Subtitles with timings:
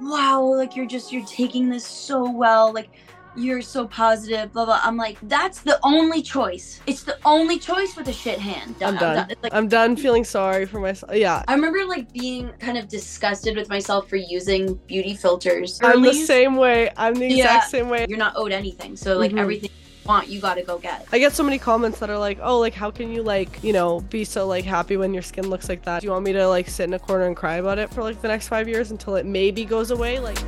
[0.00, 2.90] wow, like you're just you're taking this so well, like
[3.38, 4.80] you're so positive, blah blah.
[4.82, 6.80] I'm like, that's the only choice.
[6.86, 8.76] It's the only choice with a shit hand.
[8.82, 9.26] I'm done.
[9.30, 11.14] It's like, I'm done feeling sorry for myself.
[11.14, 11.44] Yeah.
[11.46, 15.78] I remember like being kind of disgusted with myself for using beauty filters.
[15.82, 16.90] I'm the same way.
[16.96, 17.68] I'm the exact Yeah.
[17.68, 18.06] same way.
[18.08, 19.40] You're not owed anything, so like Mhm.
[19.40, 21.06] everything you want, you gotta go get.
[21.12, 23.72] I get so many comments that are like, "Oh, like how can you like, you
[23.72, 26.00] know, be so like happy when your skin looks like that?
[26.00, 28.02] Do you want me to like sit in a corner and cry about it for
[28.02, 30.38] like the next 5 years until it maybe goes away?" Like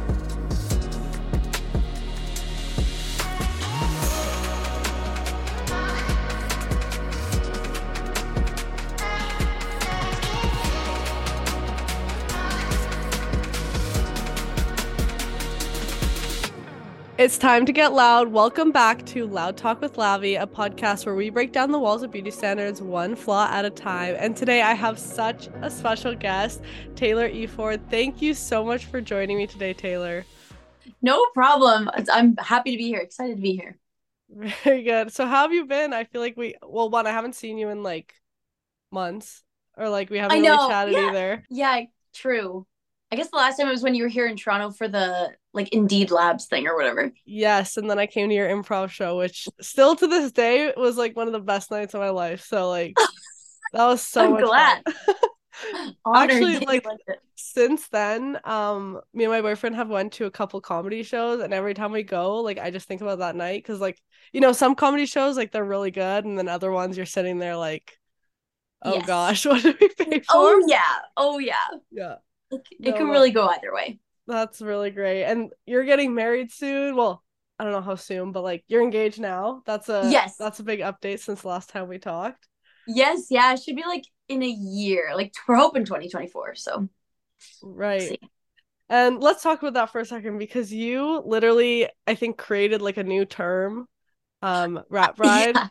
[17.18, 18.28] It's time to get loud.
[18.28, 22.04] Welcome back to Loud Talk with Lavi, a podcast where we break down the walls
[22.04, 24.14] of beauty standards one flaw at a time.
[24.20, 26.62] And today I have such a special guest,
[26.94, 27.80] Taylor Efford.
[27.90, 30.24] Thank you so much for joining me today, Taylor.
[31.02, 31.90] No problem.
[32.08, 33.00] I'm happy to be here.
[33.00, 33.76] Excited to be here.
[34.62, 35.12] Very good.
[35.12, 35.92] So how have you been?
[35.92, 38.14] I feel like we well, one, I haven't seen you in like
[38.92, 39.42] months.
[39.76, 41.08] Or like we haven't really chatted yeah.
[41.08, 41.42] either.
[41.50, 41.80] Yeah,
[42.14, 42.64] true.
[43.10, 45.30] I guess the last time it was when you were here in Toronto for the
[45.54, 47.10] like Indeed Labs thing or whatever.
[47.24, 50.96] Yes, and then I came to your improv show, which still to this day was
[50.96, 52.44] like one of the best nights of my life.
[52.44, 52.94] So like
[53.72, 54.82] that was so I'm much glad.
[56.14, 56.86] Actually, like-
[57.40, 61.54] since then um me and my boyfriend have went to a couple comedy shows and
[61.54, 63.96] every time we go like i just think about that night because like
[64.32, 67.38] you know some comedy shows like they're really good and then other ones you're sitting
[67.38, 67.96] there like
[68.82, 69.06] oh Yes.
[69.06, 70.98] gosh what did we pay for Oh yeah.
[71.16, 71.54] Oh yeah.
[71.92, 72.16] yeah
[72.50, 73.98] It, it No, can really go either way.
[74.26, 77.22] that's really great and you're getting married soon well
[77.58, 80.36] i don't know how soon but like you're engaged now that's a Yes.
[80.38, 82.46] that's a big update since last time we talked
[82.86, 85.12] Yes, yeah, it should be like in a year.
[85.14, 86.54] Like we're hoping 2024.
[86.56, 86.88] So
[87.62, 88.20] right
[88.90, 92.96] and let's talk about that for a second because you literally i think created like
[92.98, 93.86] a new term
[94.42, 95.68] um rat bride Yeah.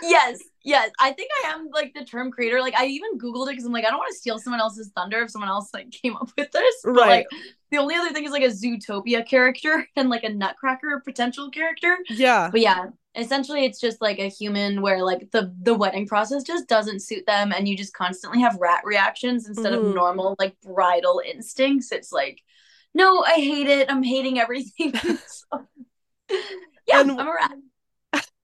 [0.00, 0.90] yes, yes.
[1.00, 2.60] I think I am like the term creator.
[2.60, 4.90] Like I even Googled it because I'm like, I don't want to steal someone else's
[4.94, 6.74] thunder if someone else like came up with this.
[6.84, 7.08] But Right.
[7.08, 7.26] like
[7.70, 11.96] the only other thing is like a Zootopia character and like a Nutcracker potential character.
[12.10, 16.42] yeah But yeah, essentially it's just like a human where like the the wedding process
[16.42, 19.88] just doesn't suit them and you just constantly have rat reactions instead Mhm.
[19.88, 21.92] of normal like bridal instincts.
[21.92, 22.42] It's like,
[22.94, 23.90] no, I hate it.
[23.90, 24.92] I'm hating everything.
[25.26, 25.66] So,
[26.88, 27.52] yeah, And- I'm a rat.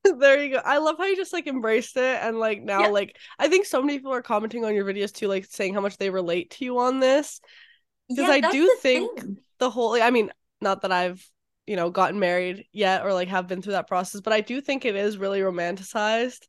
[0.19, 0.63] there you go.
[0.65, 2.87] I love how you just like embraced it and like now Yeah.
[2.89, 5.81] like I think so many people are commenting on your videos too, like saying how
[5.81, 7.41] much they relate to you on this.
[8.15, 9.39] 'Cause I do the think- thing.
[9.59, 11.25] The whole I mean, not that I've,
[11.67, 14.61] you know, gotten married yet or like have been through that process, but I do
[14.61, 16.47] think it is really romanticized,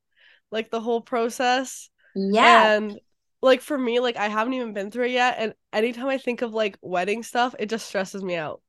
[0.52, 1.90] like the whole process.
[2.16, 2.74] Yeah.
[2.76, 3.00] And
[3.42, 5.36] like for me, like I haven't even been through it yet.
[5.38, 8.62] And anytime I think of like wedding stuff, it just stresses me out.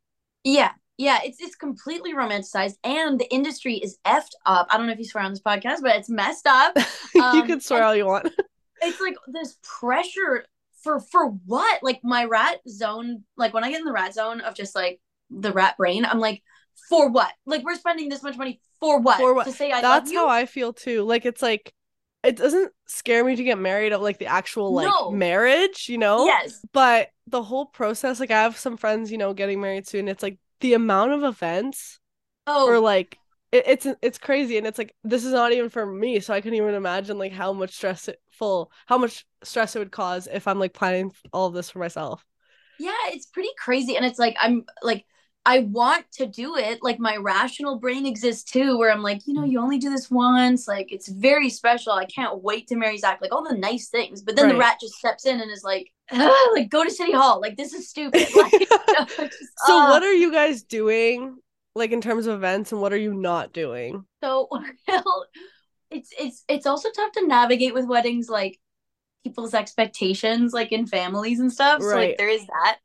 [0.44, 0.72] Yeah.
[0.96, 4.68] Yeah, it's it's completely romanticized and the industry is effed up.
[4.70, 6.76] I don't know if you swear on this podcast, but it's messed up.
[7.14, 8.28] you Um, can swear all you want.
[8.82, 10.44] It's like this pressure
[10.82, 11.82] for for what?
[11.82, 15.00] Like my rat zone, like when I get in the rat zone of just like
[15.30, 16.42] the rat brain, I'm like,
[16.88, 17.32] for what?
[17.46, 19.18] Like we're spending this much money for what?
[19.18, 19.46] For what?
[19.46, 19.82] To say I you?
[19.82, 21.02] That's how I feel too.
[21.04, 21.72] Like it's like
[22.22, 25.10] it doesn't scare me to get married of like the actual like No.
[25.10, 26.24] marriage, you know?
[26.26, 26.60] Yes.
[26.72, 30.08] But the whole process, like I have some friends, you know, getting married soon.
[30.08, 32.00] It's like the amount of events
[32.46, 33.20] Oh, or like
[33.52, 36.40] it, it's it's crazy and it's like this is not even for me, so I
[36.40, 40.28] couldn't even imagine like how much stress it full how much stress it would cause
[40.32, 42.24] if I'm like planning all of this for myself.
[42.78, 43.96] yeah, it's pretty crazy.
[43.96, 45.04] And it's like I'm like
[45.46, 46.78] I want to do it.
[46.82, 50.10] Like my rational brain exists too, where I'm like, you know, you only do this
[50.10, 50.66] once.
[50.66, 51.92] Like it's very special.
[51.92, 53.20] I can't wait to marry Zach.
[53.20, 54.22] Like all the nice things.
[54.22, 55.93] But then the rat just steps in and is like, "Ah,
[56.54, 57.40] like go to City Hall.
[57.40, 58.26] Like this is stupid.
[58.36, 59.90] Like, you know, just, So ah.
[59.90, 61.38] what are you guys doing
[61.74, 64.04] like in terms of events and what are you not doing?
[64.22, 65.26] So well,
[65.90, 68.58] it's it's it's also tough to navigate with weddings, like
[69.24, 71.80] people's expectations, like in families and stuff.
[71.80, 71.90] right.
[71.90, 72.78] So like there is that.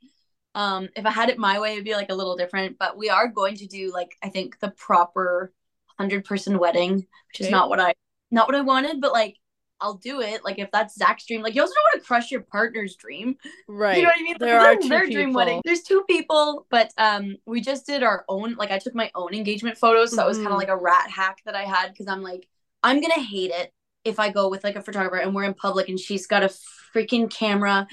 [0.55, 2.77] Um, if I had it my way, it'd be like a little different.
[2.79, 5.53] But we are going to do like I think the proper
[5.97, 7.93] hundred person wedding, which is not what I
[8.31, 9.35] not what I wanted, but like
[9.81, 10.43] I'll do it.
[10.43, 13.35] Like if that's Zach's dream, like you also don't want to crush your partner's dream.
[13.67, 13.97] Right.
[13.97, 14.33] You know what I mean?
[14.33, 15.61] Like, There are two their dream wedding.
[15.65, 18.55] There's two people, but um, we just did our own.
[18.55, 21.09] Like, I took my own engagement photos, so that was kind of like a rat
[21.09, 22.47] hack that I had because I'm like,
[22.83, 23.73] I'm gonna hate it
[24.05, 26.49] if I go with like a photographer and we're in public and she's got a
[26.95, 27.87] freaking camera.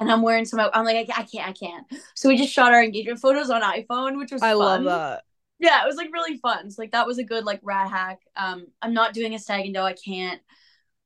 [0.00, 0.60] And I'm wearing some.
[0.60, 1.86] I'm like, I can't, I can't, I can't.
[2.14, 5.24] So we just shot our engagement photos on iPhone, which was I love that.
[5.58, 6.70] Yeah, it was like really fun.
[6.70, 8.20] So like that was a good like rat hack.
[8.36, 9.84] Um, I'm not doing a stag and doe.
[9.84, 10.40] I can't.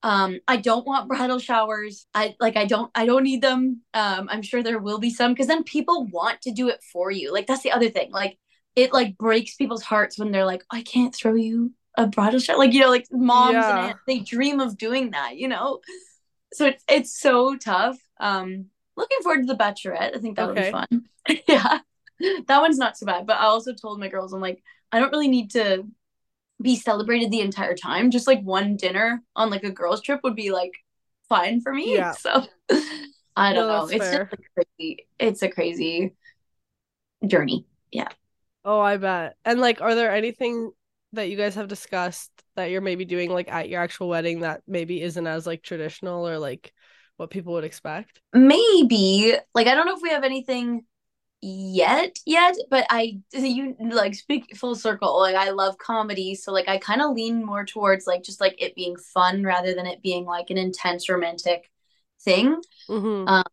[0.02, 2.06] Um, I don't want bridal showers.
[2.14, 3.82] I like I don't I don't need them.
[3.94, 7.10] Um, I'm sure there will be some because then people want to do it for
[7.10, 7.32] you.
[7.32, 8.10] Like that's the other thing.
[8.10, 8.38] Like
[8.74, 12.56] it like breaks people's hearts when they're like, I can't throw you a bridal shower.
[12.58, 13.70] Like, you know, like moms Yeah.
[13.70, 15.80] and aunts, they dream of doing that, you know?
[16.54, 17.98] So it's it's so tough.
[18.20, 18.66] Um
[18.96, 20.16] looking forward to the bachelorette.
[20.16, 20.66] I think that'll Okay.
[20.66, 20.86] be fun.
[21.48, 21.78] yeah.
[22.46, 23.26] That one's not so bad.
[23.26, 24.62] But I also told my girls, I'm like,
[24.92, 25.84] I don't really need to
[26.62, 28.10] be celebrated the entire time.
[28.10, 30.72] Just like one dinner on like a girls' trip would be like
[31.28, 31.96] fine for me.
[31.96, 32.12] Yeah.
[32.12, 32.46] So
[33.36, 33.88] I don't No, know.
[33.88, 34.30] It's fair.
[34.30, 36.14] just a crazy it's a crazy
[37.26, 37.66] journey.
[37.90, 38.08] Yeah.
[38.64, 39.36] Oh, I bet.
[39.44, 40.70] And like, are there anything
[41.12, 44.62] that you guys have discussed that you're maybe doing like at your actual wedding that
[44.66, 46.72] maybe isn't as like traditional or like
[47.16, 48.20] what people would expect?
[48.32, 50.84] maybe like i don't know if we have anything
[51.42, 56.68] yet yet but i you like speak full circle like i love comedy so like
[56.68, 60.00] i kind of lean more towards like just like it being fun rather than it
[60.02, 61.70] being like an intense romantic
[62.20, 63.26] thing Mm-hmm.
[63.26, 63.44] Um,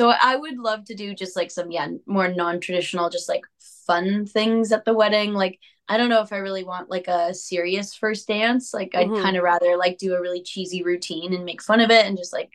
[0.00, 3.44] so i would love to do just like some yeah more non-traditional just like
[3.86, 5.58] fun things at the wedding like
[5.88, 9.14] i don't know if i really want like a serious first dance like i'd Mhm.
[9.14, 12.18] kind of rather like do a really cheesy routine and make fun of it and
[12.18, 12.52] just like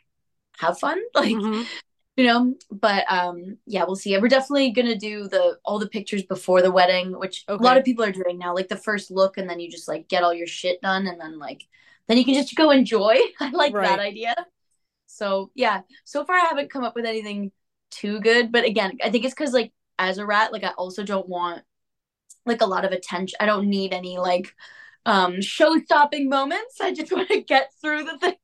[0.59, 1.69] have fun like Mhm.
[2.15, 4.18] You know but um yeah we'll see.
[4.18, 7.83] We're definitely gonna do the all the pictures before the wedding which a lot of
[7.83, 10.33] people are doing now like the first look and then you just like get all
[10.33, 11.63] your shit done and then like
[12.07, 13.15] then you can just go enjoy.
[13.39, 13.88] I like Right.
[13.88, 14.36] that idea.
[15.07, 17.51] So yeah so far i haven't come up with anything
[17.92, 21.04] too good but again i think it's because like as a rat like i also
[21.04, 21.62] don't want
[22.45, 24.54] like a lot of attention i don't need any like
[25.05, 28.35] um show stopping moments i just want to get through the thing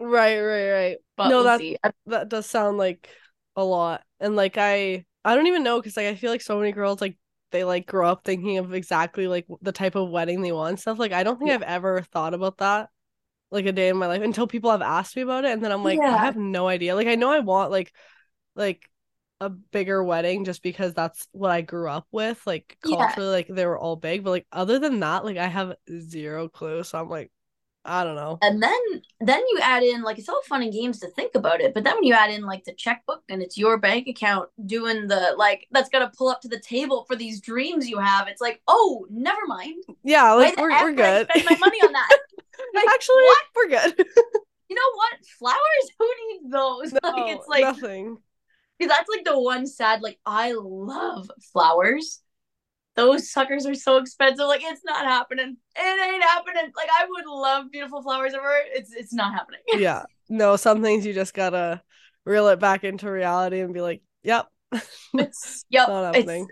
[0.00, 0.96] Right, right, right.
[1.16, 3.08] but No, we'll that- That does sound like
[3.56, 4.02] a lot.
[4.20, 7.00] And like I I don't even know because like I feel like so many girls
[7.00, 7.16] like
[7.50, 10.78] they like grow up thinking of exactly like the type of wedding they want and
[10.80, 10.98] stuff.
[10.98, 11.56] Like I don't think Yeah.
[11.56, 12.90] I've ever thought about that
[13.50, 15.72] like a day in my life until people have asked me about it and then
[15.72, 16.94] I'm like I have no idea.
[16.94, 17.92] Like I know I want like
[18.54, 18.88] like
[19.40, 22.44] a bigger wedding just because that's what I grew up with.
[22.46, 23.14] Like Yeah.
[23.16, 26.48] culturally like they were all big, but like other than that like I have zero
[26.48, 26.82] clue.
[26.84, 27.30] So I'm like
[27.84, 28.42] I don't know.
[28.42, 28.78] and then
[29.20, 31.82] then you add in like it's all fun and games to think about it but
[31.82, 35.34] then when you add in like the checkbook and it's your bank account doing the
[35.36, 38.60] like that's gonna pull up to the table for these dreams you have it's like
[38.68, 41.30] oh never mind Yeah, like we're we're would I good.
[41.30, 42.14] spend my money on that
[42.74, 43.38] like Actually, what?
[43.56, 44.06] we're good.
[44.68, 45.58] you know what flowers
[45.98, 48.18] who needs those No, like it's like nothing.
[48.86, 52.20] That's like the one sad like i love flowers
[52.96, 57.26] those suckers are so expensive like it's not happening it ain't happening like i would
[57.26, 60.02] love beautiful flowers ever it's it's not happening Yeah.
[60.28, 61.82] No, some things you just gotta
[62.24, 64.46] reel it back into reality and be like, yep.
[65.14, 66.46] it's yep Not it's happening.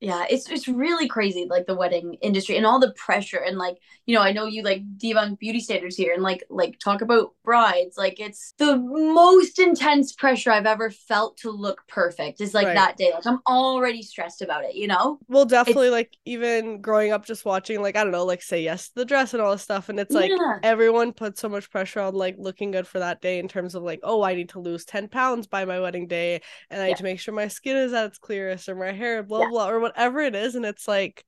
[0.00, 3.76] Yeah it's it's really crazy like the wedding industry and all the pressure and like
[4.04, 7.30] you know i know you like debunk beauty standards here and like like talk about
[7.44, 12.66] brides like it's the most intense pressure i've ever felt to look perfect is like
[12.66, 12.74] Right.
[12.74, 17.10] that day like i'm already stressed about it you know Well, definitely like even growing
[17.10, 19.50] up just watching like I don't know, like say yes to the dress and all
[19.50, 20.60] this stuff and it's like Yeah.
[20.62, 23.82] everyone puts so much pressure on like looking good for that day in terms of
[23.82, 26.88] like, oh, I need to lose 10 pounds by my wedding day and I Yeah.
[26.88, 29.48] need to make sure my skin is at its clearest or my hair, blah Yeah.
[29.48, 30.54] blah, or whatever it is.
[30.54, 31.24] And it's like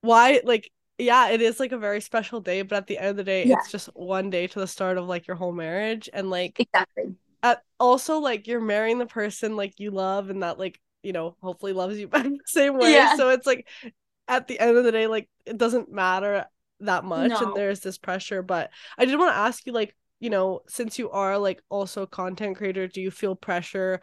[0.00, 3.16] why like yeah, it is like a very special day, but at the end of
[3.16, 3.56] the day, Yeah.
[3.58, 7.14] it's just one day to the start of like your whole marriage and like exactly
[7.42, 11.36] at also like you're marrying the person like you love and that like you know
[11.42, 13.14] hopefully loves you back the same way Yeah.
[13.16, 13.68] so it's like
[14.26, 16.46] at the end of the day like it doesn't matter
[16.80, 17.38] that much No.
[17.40, 20.98] and there's this pressure but i did want to ask you like you know since
[20.98, 24.00] you are like also a content creator do you feel pressure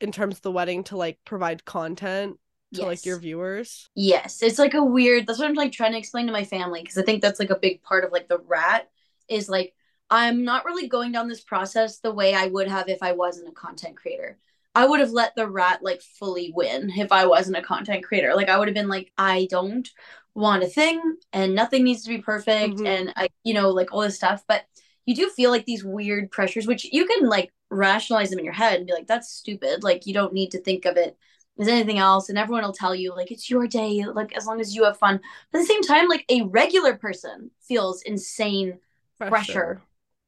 [0.00, 2.38] in terms of the wedding to like provide content
[2.74, 5.26] to like your viewers Yes, it's like a weird.
[5.26, 7.50] That's what I'm like trying to explain to my family because I think that's like
[7.50, 8.90] a big part of like the rat
[9.28, 9.74] is like
[10.10, 13.48] I'm not really going down this process the way I would have if I wasn't
[13.48, 14.38] a content creator.
[14.74, 18.34] I would have let the rat like fully win if I wasn't a content creator.
[18.34, 19.88] Like I would have been like I don't
[20.34, 21.00] want a thing
[21.32, 22.86] and nothing needs to be perfect Mhm.
[22.86, 24.64] and I you know like all this stuff, but
[25.04, 28.54] you do feel like these weird pressures which you can like rationalize them in your
[28.54, 29.82] head and be like that's stupid.
[29.82, 31.16] Like you don't need to think of it
[31.58, 34.60] as anything else and everyone will tell you like it's your day like as long
[34.60, 35.20] as you have fun.
[35.50, 38.78] But at the same time like a regular person feels insane
[39.18, 39.82] Pressure.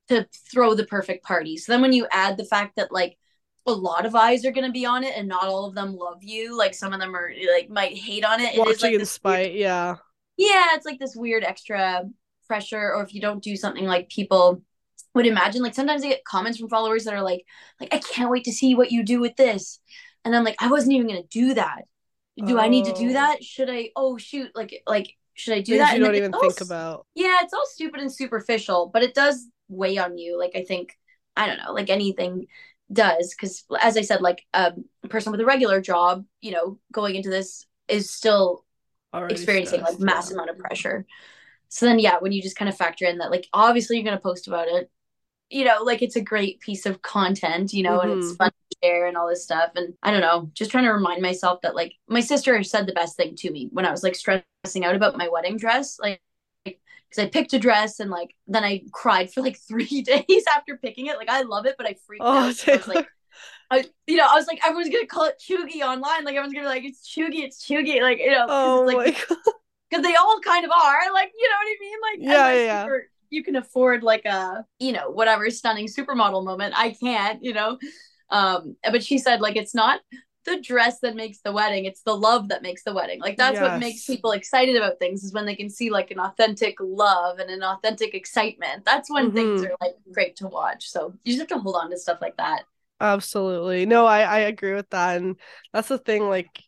[0.08, 1.56] to throw the perfect party.
[1.56, 3.16] So then when you add the fact that like
[3.66, 5.96] a lot of eyes are going to be on it and not all of them
[5.96, 8.80] love you like some of them are like might hate on it it is watching
[8.82, 9.96] like in this weird- spite yeah.
[10.36, 12.04] Yeah it's like this weird extra
[12.46, 14.62] pressure or if you don't do something like people
[15.14, 17.46] would imagine like sometimes i get comments from followers that are like
[17.80, 19.80] like i can't wait to see what you do with this
[20.24, 21.84] and i'm like i wasn't even gonna do that
[22.44, 23.12] do i need to do Oh.
[23.12, 26.14] that should i oh shoot like like should i do Things that you And don't
[26.16, 30.38] even think about yeah it's all stupid and superficial but it does weigh on you.
[30.38, 30.96] Like I think
[31.36, 32.46] I don't know, like anything
[32.92, 36.78] does because as I said, like um, a person with a regular job, you know,
[36.92, 38.64] going into this is still
[39.14, 40.34] Already experiencing stressed, like mass yeah.
[40.34, 41.06] amount of pressure.
[41.68, 44.20] So then yeah, when you just kind of factor in that like obviously you're gonna
[44.20, 44.90] post about it,
[45.50, 48.10] you know, like it's a great piece of content, you know, mm-hmm.
[48.10, 48.36] and it's mm-hmm.
[48.36, 49.70] fun to share and all this stuff.
[49.76, 52.92] And I don't know, just trying to remind myself that like my sister said the
[52.92, 55.98] best thing to me when I was like stressing out about my wedding dress.
[56.00, 56.20] Like
[56.64, 56.78] because
[57.18, 61.06] I picked a dress and like then I cried for like three days after picking
[61.06, 61.16] it.
[61.16, 62.68] Like I love it, but I freaked oh, out.
[62.68, 63.06] I was like,
[63.70, 66.24] I, you know, I was like, everyone's gonna call it cheugy online.
[66.24, 68.00] Like everyone's gonna be like, it's cheugy, it's cheugy.
[68.00, 71.12] Like you know, oh like because they all kind of are.
[71.12, 71.98] Like you know what I mean?
[72.02, 72.96] Like yeah, yeah.
[73.34, 76.74] You can afford like a you know whatever stunning supermodel moment.
[76.76, 77.78] I can't, you know.
[78.30, 80.00] Um, but she said like it's not
[80.44, 83.54] the dress that makes the wedding it's the love that makes the wedding like that's
[83.54, 83.62] yes.
[83.62, 87.38] what makes people excited about things is when they can see like an authentic love
[87.38, 89.36] and an authentic excitement that's when mm-hmm.
[89.36, 92.18] things are like great to watch so you just have to hold on to stuff
[92.20, 92.64] like that
[93.00, 95.36] absolutely no i i agree with that and
[95.72, 96.62] that's the thing like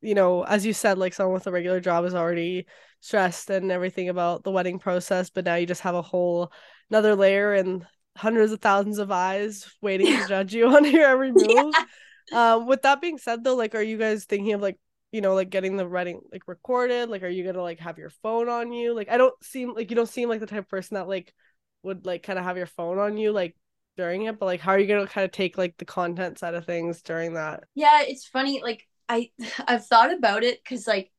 [0.00, 2.66] you know as you said like someone with a regular job is already
[3.00, 6.52] stressed and everything about the wedding process but now you just have a whole
[6.90, 11.32] another layer and hundreds of thousands of eyes waiting to judge you on your every
[11.34, 11.84] move yeah
[12.32, 14.78] um, with that being said, though, like, are you guys thinking of like,
[15.12, 17.08] you know, like getting the wedding like recorded?
[17.08, 18.94] Like, are you gonna like have your phone on you?
[18.94, 21.34] Like, I don't seem like you don't seem like the type of person that like
[21.82, 23.56] would like kind of have your phone on you like
[23.96, 24.38] during it.
[24.38, 27.02] But like, how are you gonna kind of take like the content side of things
[27.02, 27.64] during that?
[27.74, 28.62] Yeah, it's funny.
[28.62, 29.30] Like, I
[29.66, 31.10] I've thought about it because like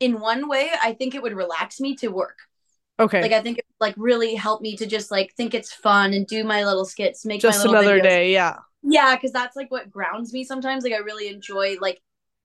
[0.00, 2.38] in one way, I think it would relax me to work.
[3.00, 3.22] Okay.
[3.22, 6.26] Like I think it like really help me to just like think it's fun and
[6.26, 8.02] do my little skits, make just another videos.
[8.02, 8.56] day, yeah.
[8.82, 10.82] Yeah because that's like what grounds me sometimes.
[10.84, 12.00] Like i really enjoy like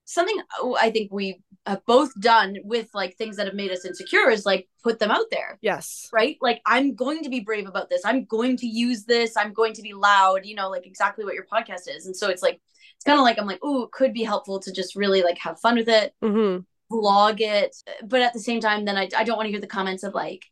[0.05, 3.85] something oh, i think we have both done with like things that have made us
[3.85, 5.57] insecure is like put them out there.
[5.61, 6.09] Yes.
[6.13, 6.37] Right?
[6.41, 8.01] Like i'm going to be brave about this.
[8.05, 9.35] I'm going to use this.
[9.35, 12.05] I'm going to be loud you know like exactly what your podcast is.
[12.05, 12.61] And so it's like
[12.95, 15.39] it's kind of like i'm like oh it could be helpful to just really like
[15.39, 16.13] have fun with it.
[16.23, 16.61] Mm-hmm.
[16.93, 19.67] Vlog it but at the same time then i, I don't want to hear the
[19.67, 20.45] comments of like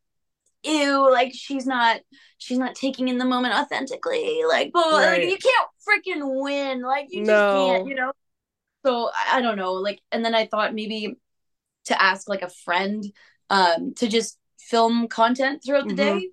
[0.63, 2.01] ew, like she's not
[2.37, 4.41] she's not taking in the moment authentically.
[4.47, 5.19] Like, but right.
[5.19, 6.81] like, you can't freaking win.
[6.81, 8.11] Like you just can't, you know.
[8.85, 9.73] So I, I don't know.
[9.73, 11.17] Like, and then I thought maybe
[11.85, 13.03] to ask like a friend
[13.49, 16.19] um to just film content throughout the mm-hmm.
[16.19, 16.29] day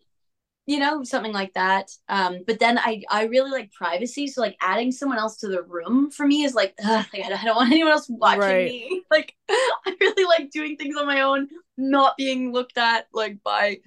[0.69, 4.55] you know something like that um but then i i really like privacy so like
[4.61, 7.73] adding someone else to the room for me is like, ugh, like i don't want
[7.73, 8.71] anyone else watching right.
[8.71, 11.49] me like i really like doing things on my own
[11.79, 13.79] not being looked at like by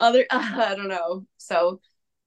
[0.00, 1.80] other uh, i don't know so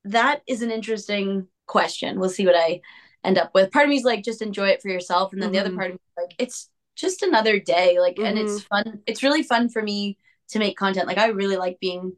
[0.05, 2.79] that is an interesting question we'll see what i
[3.24, 5.48] end up with part of me is like just enjoy it for yourself and then
[5.48, 5.53] mm-hmm.
[5.53, 5.79] the other mm-hmm.
[5.79, 8.25] part of me like it's just another day like mm-hmm.
[8.25, 8.89] and it's mm-hmm.
[8.89, 10.15] fun it's really fun for me
[10.48, 12.15] to make content like i really like being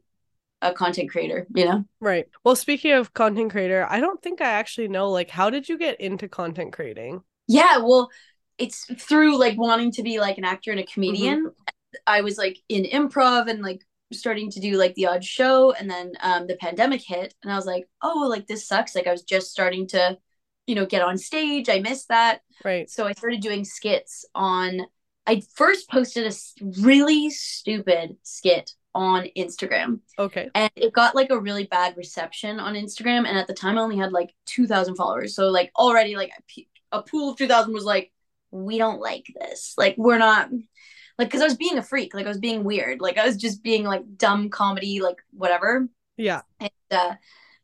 [0.62, 1.84] a content creator you know?
[2.00, 2.26] Right.
[2.44, 5.76] Well speaking of content creator i don't think i actually know like how did you
[5.76, 7.22] get into content creating?
[7.48, 8.10] Yeah well
[8.58, 11.46] it's through like wanting to be like an actor and a comedian.
[11.46, 11.96] Mm-hmm.
[12.06, 15.90] i was like in improv and like starting to do like the odd show and
[15.90, 18.94] then um, the pandemic hit and i was like oh like this sucks.
[18.94, 20.16] Like i was just starting to
[20.66, 21.68] you know get on stage.
[21.68, 22.40] I missed that.
[22.64, 22.88] Right.
[22.88, 24.82] So i started doing skits on
[25.26, 26.34] i first posted a
[26.80, 32.74] really stupid skit on instagram okay and it got like a really bad reception on
[32.74, 36.30] instagram and at the time i only had like 2000 followers so like already like
[36.92, 38.12] a pool of 2000 was like
[38.50, 40.50] we don't like this like we're not
[41.18, 43.36] like because I was being a freak, like I was being weird, like I was
[43.36, 45.88] just being like dumb comedy, like whatever.
[46.16, 46.42] Yeah.
[46.60, 47.14] And uh,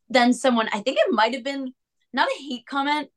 [0.09, 1.73] then someone, I think it might have been
[2.13, 3.09] not a hate comment,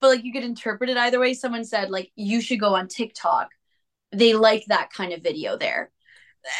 [0.00, 1.34] but like you could interpret it either way.
[1.34, 3.50] Someone said like you should go on TikTok.
[4.12, 5.90] They like that kind of video there.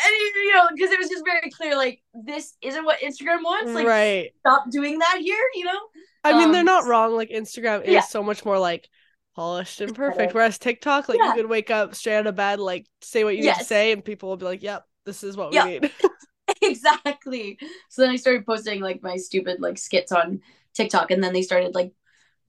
[0.07, 3.73] And you know, because it was just very clear, like this isn't what Instagram wants.
[3.73, 4.31] Like, right?
[4.41, 5.51] Stop doing that here.
[5.55, 5.79] You know.
[6.25, 7.15] I mean, um, they're not wrong.
[7.15, 8.01] Like Instagram is yeah.
[8.01, 8.89] so much more like
[9.35, 10.35] polished and perfect.
[10.35, 11.29] Whereas TikTok, like yeah.
[11.29, 13.57] you could wake up straight out of bed, like say what you yes.
[13.57, 15.91] need to say, and people will be like, "Yep, this is what we need."
[16.63, 17.59] exactly.
[17.89, 20.41] So then I started posting like my stupid like skits on
[20.75, 21.93] TikTok, and then they started like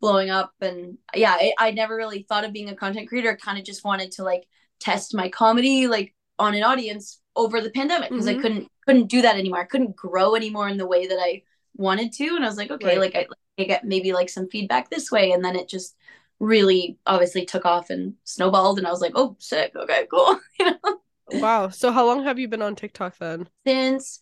[0.01, 0.53] blowing up.
[0.61, 3.37] And yeah, I, I never really thought of being a content creator.
[3.37, 4.47] Kind of just wanted to like
[4.79, 8.39] test my comedy like on an audience over the pandemic because mm-hmm.
[8.39, 9.59] I couldn't couldn't do that anymore.
[9.59, 11.43] I couldn't grow anymore in the way that I
[11.75, 12.99] wanted to, and I was like, okay, right.
[12.99, 13.27] like I,
[13.61, 15.95] I get maybe like some feedback this way, and then it just
[16.39, 20.39] really obviously took off and snowballed and I was like, oh sick, okay, cool.
[20.59, 20.99] you know?
[21.33, 21.69] Wow.
[21.69, 23.47] So how long have you been on TikTok then?
[23.67, 24.21] Since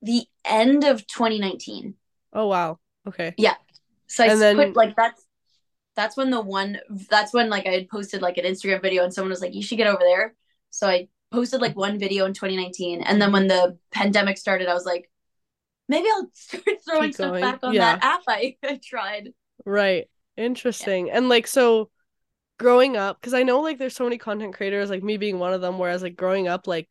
[0.00, 1.94] the end of 2019.
[2.32, 2.78] Oh wow.
[3.06, 3.34] Okay.
[3.36, 3.54] Yeah.
[4.06, 4.56] So I and then...
[4.56, 5.22] put like that's
[5.94, 6.80] that's when the one
[7.10, 9.62] that's when like I had posted like an Instagram video and someone was like, you
[9.62, 10.34] should get over there.
[10.70, 13.02] So I posted like one video in 2019.
[13.02, 15.10] And then when the pandemic started, I was like,
[15.88, 17.40] maybe I'll start throwing Keep stuff going.
[17.40, 17.96] back on Yeah.
[17.96, 19.30] that app I, I tried.
[19.64, 20.08] Right.
[20.36, 21.10] Interesting.
[21.10, 21.90] And like so
[22.58, 25.52] growing up, because I know like there's so many content creators, like me being one
[25.54, 26.88] of them, whereas like growing up, like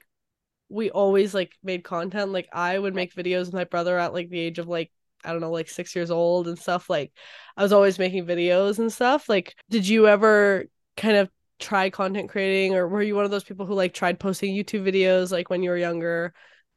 [0.69, 2.31] we always like made content.
[2.31, 4.91] Like I would make videos with my brother at like the age of like
[5.23, 6.89] I don't know, like six years old and stuff.
[6.89, 7.13] Like
[7.57, 9.29] I was always making videos and stuff.
[9.29, 10.65] Like, did you ever
[10.97, 11.29] kind of
[11.61, 14.83] try content creating or were you one of those people who like tried posting YouTube
[14.83, 16.33] videos like when you were younger?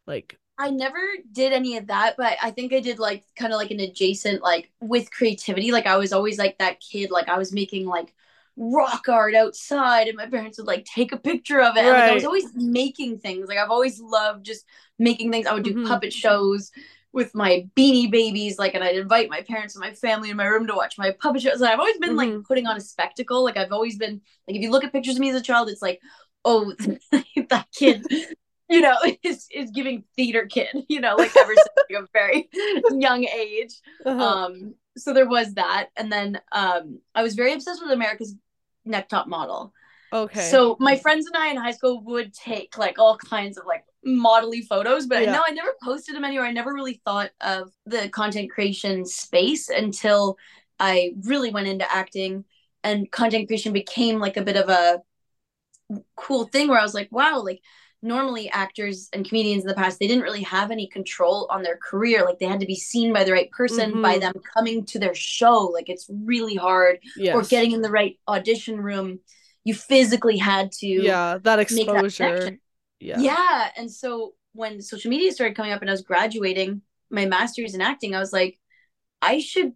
[0.07, 1.00] Like I never
[1.33, 4.41] did any of that, but I think I did like kind of like an adjacent
[4.43, 5.73] like with creativity.
[5.73, 7.11] Like I was always like that kid.
[7.11, 8.14] Like I was making like
[8.57, 11.85] rock art outside, and my parents would like take a picture of it.
[11.87, 13.49] And, like, I was always making things.
[13.49, 14.64] Like I've always loved just
[14.99, 15.47] making things.
[15.49, 15.76] I would do Mhm.
[15.76, 16.71] puppet shows
[17.14, 20.47] with my beanie babies, like, and I'd invite my parents and my family in my
[20.47, 21.61] room to watch my puppet shows.
[21.62, 22.44] And I've always been like Mhm.
[22.47, 23.44] putting on a spectacle.
[23.44, 25.71] Like I've always been like, if you look at pictures of me as a child,
[25.71, 26.00] it's like,
[26.44, 26.75] oh,
[27.50, 28.06] that kid
[28.68, 32.49] you know, is is giving theater kid, you know, like ever since like, a very
[33.00, 33.75] young age.
[34.04, 34.23] uh-huh.
[34.25, 38.35] Um, so there was that, and then um, I was very obsessed with America's
[38.85, 39.73] Next Top Model.
[40.12, 40.50] okay.
[40.50, 43.85] So my friends and I in high school would take like all kinds of like
[44.07, 45.33] modelly photos, but I Yeah.
[45.33, 46.47] know I never posted them anywhere.
[46.47, 50.37] I never really thought of the content creation space until
[50.79, 52.45] I really went into acting
[52.83, 55.01] and content creation became like a bit of a
[56.17, 57.61] cool thing where I was like, wow, like
[58.03, 61.79] normally actors and comedians in the past they didn't really have any control on their
[61.79, 64.21] career like they had to be seen by the right person by Mhm.
[64.21, 67.35] them coming to their show like it's really hard yes.
[67.35, 69.21] or getting in the right audition room
[69.65, 72.13] you physically had to yeah, that that exposure.
[72.19, 72.61] connection.
[73.01, 73.19] Yeah.
[73.19, 77.75] yeah and so when social media started coming up and i was graduating my master's
[77.75, 78.59] in acting i was like
[79.23, 79.73] i should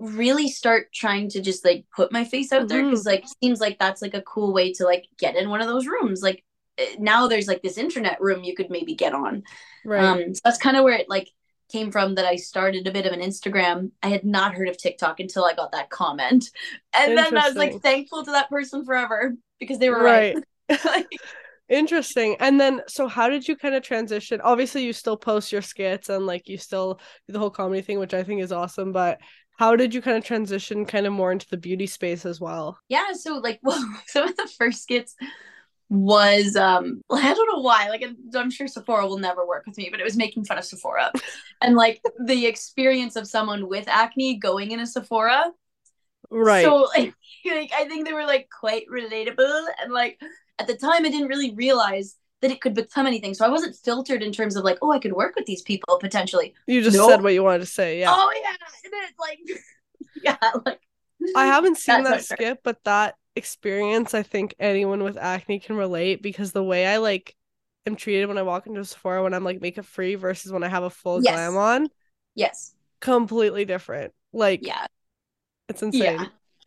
[0.00, 2.90] really start trying to just like put my face out there Mhm.
[2.90, 5.68] because like seems like that's like a cool way to like get in one of
[5.68, 6.44] those rooms like
[6.78, 9.44] eh, now there's like this internet room you could maybe get on
[9.84, 10.02] Right.
[10.04, 11.28] um so that's kind of where it like
[11.70, 13.90] came from that I started a bit of an Instagram.
[14.02, 16.50] I had not heard of TikTok until I got that comment.
[16.92, 20.36] And then I was like thankful to that person forever because they were right.
[20.68, 21.06] right.
[21.68, 22.36] Interesting.
[22.40, 24.40] And then, so how did you kind of transition?
[24.42, 27.98] Obviously, you still post your skits and like you still do the whole comedy thing,
[27.98, 28.92] which I think is awesome.
[28.92, 29.20] But
[29.58, 32.78] how did you kind of transition kind of more into the beauty space as well?
[32.88, 35.14] yeah, so like well, some of the first skits
[35.90, 37.88] was um I don't know why.
[37.88, 40.64] Like I'm sure Sephora will never work with me, but it was making fun of
[40.64, 41.12] Sephora.
[41.62, 45.52] and like the experience of someone with acne going in a Sephora
[46.30, 46.64] Right.
[46.64, 47.14] So like,
[47.46, 50.20] like I think they were like quite relatable and like
[50.58, 53.34] at the time I didn't really realize that it could become anything.
[53.34, 55.98] So I wasn't filtered in terms of like, oh, I could work with these people
[55.98, 56.54] potentially.
[56.66, 57.10] you just Nope.
[57.10, 58.00] said what you wanted to say.
[58.00, 58.12] Yeah.
[58.14, 58.50] Oh yeah.
[58.84, 59.38] And then it's like
[60.22, 60.80] yeah, like
[61.34, 65.58] I haven't seen That's that skip I but that experience, I think anyone with acne
[65.58, 67.34] can relate because the way I like
[67.86, 70.68] am treated when I walk into Sephora when I'm like makeup free versus when I
[70.68, 71.32] have a full Yes.
[71.34, 71.88] glam on,
[72.34, 72.74] yes.
[73.00, 74.12] completely different.
[74.32, 74.86] Like, Yeah.
[75.68, 76.02] it's insane.
[76.02, 76.26] Yeah.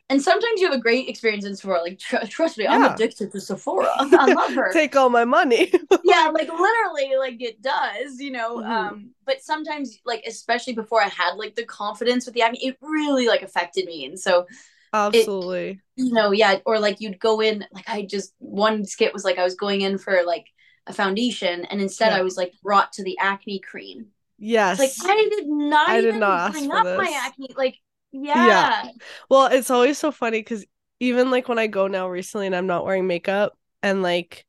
[0.09, 1.81] And sometimes you have a great experience in Sephora.
[1.81, 3.89] Like tr- trust me, I'm addicted to Sephora.
[3.97, 4.71] I love her.
[4.71, 5.71] Take all my money.
[6.03, 8.65] yeah like literally like it does you know Mhm.
[8.69, 12.77] um but sometimes like especially before i had like the confidence with the acne it
[12.81, 14.45] really like affected me and so
[14.93, 15.81] Absolutely.
[15.95, 19.37] you know yeah or like you'd go in like i just one skit was like
[19.37, 20.47] i was going in for like
[20.87, 22.19] a foundation and instead Yeah.
[22.19, 24.79] i was like brought to the acne cream yes.
[24.79, 27.77] like i did not I did not ask bring up my acne like
[28.11, 28.83] yeah,
[29.29, 30.65] Well, it's always so funny because
[30.99, 34.45] even like when I go now recently and I'm not wearing makeup and like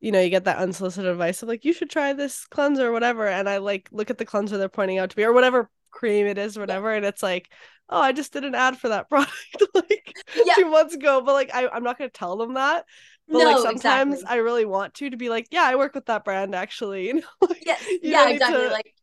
[0.00, 2.92] you know, you get that unsolicited advice of like you should try this cleanser or
[2.92, 5.70] whatever and I like look at the cleanser they're pointing out to me or whatever
[5.90, 7.50] cream it is or whatever and it's like
[7.88, 9.34] oh I just did an ad for that product
[9.74, 10.54] like Yeah.
[10.54, 12.84] two months ago but like I, I'm not gonna tell them that
[13.28, 14.38] but no like sometimes exactly.
[14.38, 17.14] I really want to to be like yeah I work with that brand actually you
[17.14, 17.84] know like, yes.
[18.02, 18.94] yeah exactly to, like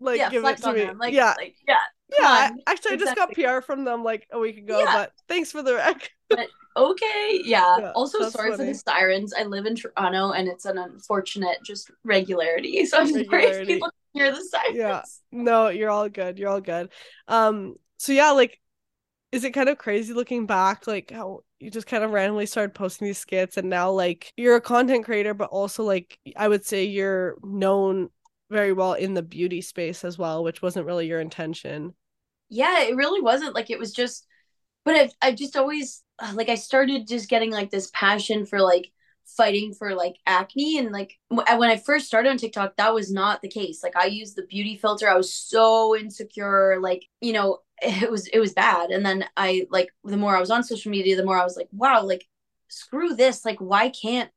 [0.00, 0.80] like yeah give it to me.
[0.84, 1.34] them like yeah.
[1.36, 1.78] like yeah
[2.18, 4.92] yeah actually I just got PR from them like a week ago Yeah.
[4.92, 9.44] but thanks for the rec but, okay yeah, Yeah, also sorry for the sirens i
[9.44, 14.20] live in toronto and it's an unfortunate just regularity so i'm sorry if people can
[14.22, 15.02] hear the sirens Yeah.
[15.32, 16.38] No, you're all good.
[16.38, 16.90] You're all good.
[17.26, 18.60] Um, so yeah, like,
[19.32, 22.72] is it kind of crazy looking back, like how you just kind of randomly started
[22.74, 26.64] posting these skits and now like you're a content creator, but also like I would
[26.64, 28.10] say you're known
[28.50, 31.94] very well in the beauty space as well, which wasn't really your intention.
[32.54, 34.26] Yeah it really wasn't like it was just
[34.84, 38.60] but i've, I've just always uh, like i started just getting like this passion for
[38.60, 38.90] like
[39.26, 43.40] fighting for like acne and like when i first started on tiktok that was not
[43.40, 43.82] the case.
[43.82, 45.08] Like i used the beauty filter.
[45.08, 48.90] I was so insecure like you know it was it was bad.
[48.90, 51.56] And then i like the more i was on social media the more i was
[51.56, 52.26] like wow like
[52.68, 53.44] screw this.
[53.44, 54.30] Like why can't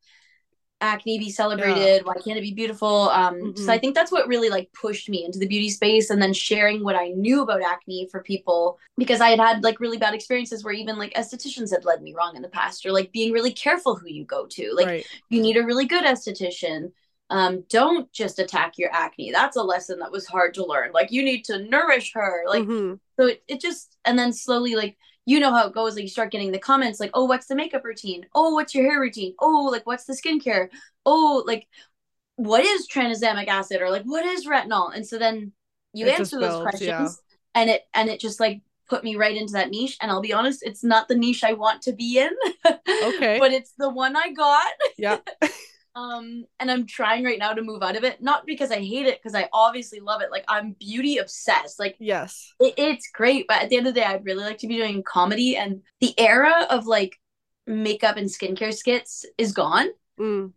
[0.81, 2.05] acne be celebrated?
[2.05, 3.09] Why can't it be beautiful?
[3.09, 3.69] Um, so Mhm.
[3.69, 6.83] I think that's what really like pushed me into the beauty space and then sharing
[6.83, 10.63] what I knew about acne for people because I had had like really bad experiences
[10.63, 13.51] where even like estheticians had led me wrong in the past or like being really
[13.51, 14.73] careful who you go to.
[14.75, 15.05] Like right.
[15.29, 16.91] you need a really good esthetician.
[17.29, 19.31] Um, don't just attack your acne.
[19.31, 20.91] That's a lesson that was hard to learn.
[20.93, 22.43] Like you need to nourish her.
[22.47, 22.99] Like Mhm.
[23.19, 24.95] so it, it just and then slowly like
[25.27, 27.55] you know how it goes like you start getting the comments like oh what's the
[27.55, 30.69] makeup routine oh what's your hair routine oh like what's the skincare
[31.05, 31.67] oh like
[32.37, 35.51] what is tranexamic acid or like what is retinol and so then
[35.93, 37.21] you It answer those builds, questions
[37.55, 37.61] yeah.
[37.61, 40.33] and it and it just like put me right into that niche and i'll be
[40.33, 42.31] honest it's not the niche i want to be in
[42.89, 43.37] Okay.
[43.39, 45.17] but it's the one i got Yeah.
[45.97, 49.07] um and i'm trying right now to move out of it not because i hate
[49.07, 52.53] it because i obviously love it like i'm beauty obsessed like Yes.
[52.59, 54.77] it, it's great but at the end of the day i'd really like to be
[54.77, 57.19] doing comedy and the era of like
[57.65, 59.87] makeup and skincare skits is gone
[60.19, 60.51] Mm.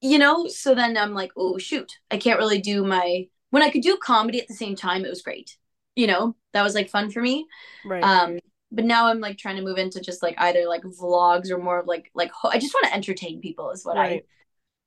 [0.00, 3.70] you know so then i'm like oh shoot i can't really do my when i
[3.70, 5.56] could do comedy at the same time it was great
[5.94, 7.46] you know that was like fun for me
[7.84, 8.02] Right.
[8.02, 8.38] um
[8.72, 11.78] but now i'm like trying to move into just like either like vlogs or more
[11.78, 14.26] of like like ho- i just want to entertain people is what i right.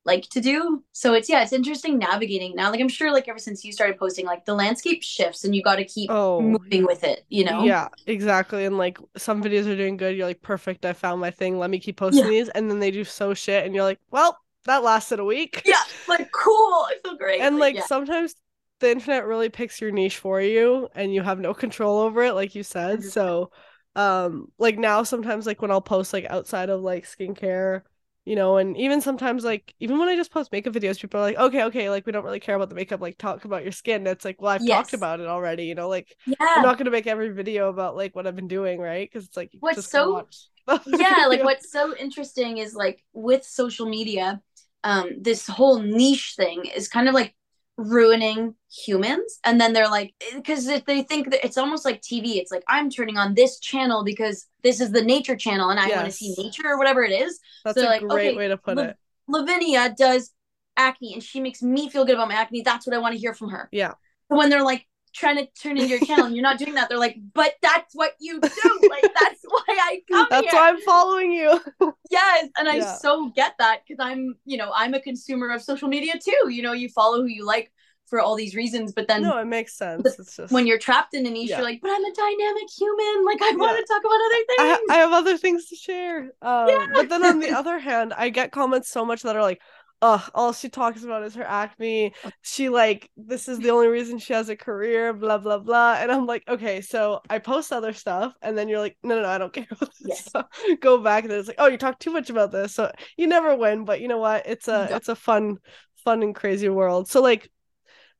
[0.08, 3.38] Like to do so it's yeah it's interesting navigating now like i'm sure like ever
[3.38, 6.86] since you started posting like the landscape shifts and you got to keep Oh, moving
[6.86, 8.64] with it you know Yeah, exactly.
[8.66, 10.16] And like some videos are doing good.
[10.16, 10.84] You're like, perfect.
[10.84, 11.58] I found my thing.
[11.58, 12.30] Let me keep posting Yeah.
[12.30, 12.48] these.
[12.50, 13.64] And then they do so shit.
[13.66, 15.64] And you're like, well, that lasted a week.
[15.64, 17.82] yeah like cool i feel great And like yeah.
[17.82, 18.34] sometimes
[18.80, 22.32] the internet really picks your niche for you and you have no control over it,
[22.34, 23.02] like you said.
[23.02, 23.04] 100%.
[23.04, 23.50] So
[23.96, 27.82] um like now sometimes like when I'll post like outside of like skincare,
[28.28, 31.22] you know, and even sometimes like even when I just post makeup videos, people are
[31.22, 33.72] like, okay, okay, like we don't really care about the makeup, like talk about your
[33.72, 34.06] skin.
[34.06, 36.14] It's like, well, I've talked about it already, you know, like
[36.54, 39.08] I'm not gonna make every video about like what I've been doing, right?
[39.10, 40.26] Because it's like What's just so-
[40.86, 44.40] yeah like what's so interesting is like with social media
[44.84, 47.34] um this whole niche thing is kind of like
[47.78, 49.38] ruining humans.
[49.44, 52.64] And then they're like because if they think that it's almost like tv it's like
[52.68, 56.10] i'm turning on this channel because this is the nature channel and i want to
[56.12, 58.76] see nature or whatever it is That's so a like, great okay, way to put
[58.76, 58.96] Lav- it.
[59.28, 60.32] lavinia does
[60.76, 62.62] acne and she makes me feel good about my acne.
[62.62, 63.68] That's what i want to hear from her.
[63.70, 63.94] Yeah.
[64.26, 66.98] when they're like trying to turn into your channel and you're not doing that they're
[66.98, 70.80] like but that's what you do like that's why i come That's here why I'm
[70.82, 71.60] following you.
[72.10, 72.94] yes and i Yeah.
[72.94, 76.62] so get that because i'm you know i'm a consumer of social media too you
[76.62, 77.70] know you follow who you like
[78.06, 80.06] for all these reasons but then no, it makes sense.
[80.18, 81.56] It's just when you're trapped in a niche Yeah.
[81.58, 84.44] you're like but i'm a dynamic human like i want to talk about other I,
[84.48, 86.20] things ha- I have other things to share.
[86.40, 86.86] Um, Yeah.
[86.96, 89.60] but then on the other hand, I get comments so much that are like,
[90.02, 92.14] "Ugh, all she talks about is her acne.
[92.42, 95.94] She like this is the only reason she has a career." Blah blah blah.
[95.98, 99.22] And I'm like, okay, so I post other stuff, and then you're like, no no
[99.22, 100.28] no, I don't care about this Yes.
[100.28, 100.46] stuff.
[100.80, 103.56] Go back, and it's like, oh, you talk too much about this, so you never
[103.56, 103.84] win.
[103.84, 104.46] But you know what?
[104.46, 104.96] It's a Yeah.
[104.96, 105.58] it's a fun
[106.04, 107.08] fun and crazy world.
[107.08, 107.50] So like,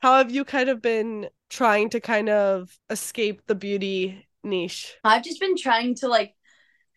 [0.00, 4.96] how have you kind of been trying to kind of escape the beauty niche?
[5.04, 6.34] i've just been trying to like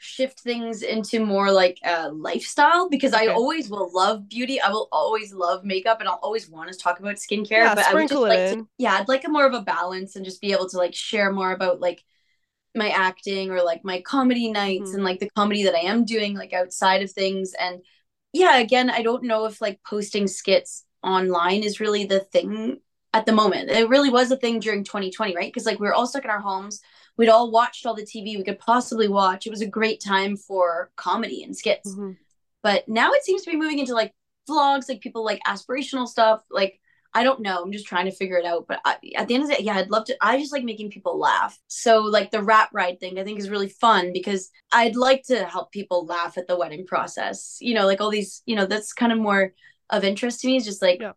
[0.01, 4.59] shift things into more like a lifestyle because I always will love beauty.
[4.59, 7.49] I will always love makeup and I'll always want to talk about skincare.
[7.49, 10.15] Yeah, but I would just like to yeah, I'd like a more of a balance
[10.15, 12.03] and just be able to like share more about like
[12.75, 14.95] my acting or like my comedy nights Mhm.
[14.95, 17.53] and like the comedy that I am doing like outside of things.
[17.53, 17.81] And
[18.33, 22.79] yeah, again, I don't know if like posting skits online is really the thing
[23.13, 23.69] at the moment.
[23.69, 25.51] It really was a thing during 2020, right?
[25.51, 26.81] Because like we were all stuck in our homes.
[27.21, 29.45] We'd all watched all the TV we could possibly watch.
[29.45, 31.93] It was a great time for comedy and skits.
[31.93, 32.17] Mhm.
[32.63, 34.11] But now it seems to be moving into like
[34.49, 36.43] vlogs, like people like aspirational stuff.
[36.49, 36.79] Like
[37.13, 37.61] I don't know.
[37.61, 38.65] I'm just trying to figure it out.
[38.67, 40.17] But I, at the end of the day, yeah, I'd love to.
[40.19, 41.59] I just like making people laugh.
[41.67, 45.45] So like the rat bride thing, I think is really fun because I'd like to
[45.45, 47.57] help people laugh at the wedding process.
[47.61, 48.41] You know, like all these.
[48.47, 49.53] You know, that's kind of more
[49.91, 50.55] of interest to me.
[50.55, 51.11] Is just like Yeah.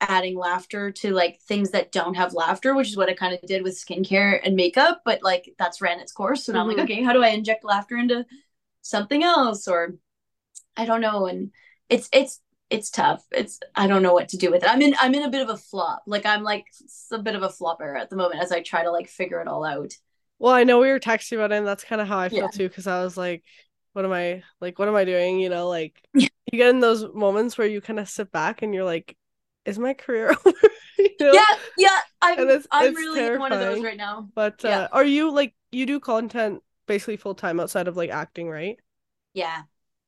[0.00, 3.40] Adding laughter to like things that don't have laughter, which is what I kind of
[3.46, 5.02] did with skincare and makeup.
[5.04, 6.44] But like that's ran its course.
[6.44, 6.84] So now I'm like, mm-hmm.
[6.84, 8.24] okay, how do I inject laughter into
[8.82, 9.66] something else?
[9.68, 9.94] Or
[10.76, 11.26] I don't know.
[11.26, 11.50] And
[11.88, 13.24] it's it's it's tough.
[13.32, 14.70] It's I don't know what to do with it.
[14.70, 16.02] I'm in I'm in a bit of a flop.
[16.06, 16.66] Like I'm like
[17.10, 19.48] a bit of a flopper at the moment as I try to like figure it
[19.48, 19.92] all out.
[20.38, 22.42] Well, I know we were texting about it, and that's kind of how I feel
[22.44, 22.48] Yeah.
[22.48, 23.42] too, because I was like,
[23.92, 25.40] what am I like, what am I doing?
[25.40, 28.72] You know, like you get in those moments where you kind of sit back and
[28.72, 29.16] you're like,
[29.68, 30.56] is my career over?
[30.98, 31.32] You know?
[31.32, 31.44] Yeah,
[31.76, 31.98] yeah.
[32.22, 34.28] I'm it's- I'm it's really in one of those right now.
[34.34, 34.88] But uh, Yeah.
[34.92, 38.76] are you like you do content basically full time outside of like acting, right?
[39.34, 39.62] Yeah,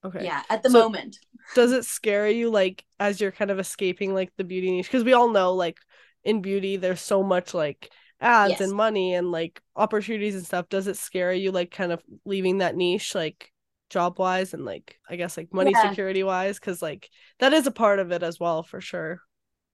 [0.05, 0.25] Okay.
[0.25, 0.43] yeah.
[0.51, 1.17] At the So- moment.
[1.55, 4.87] Does it scare you like as you're kind of escaping like the beauty niche?
[4.87, 5.79] Because we all know like
[6.25, 8.61] in beauty there's so much like ads Yes.
[8.61, 10.69] and money and like opportunities and stuff.
[10.69, 13.15] Does it scare you like kind of leaving that niche?
[13.15, 13.51] Like
[13.91, 15.89] job wise and like I guess like money Yeah.
[15.89, 17.09] security wise because like
[17.41, 19.21] that is a part of it as well for sure.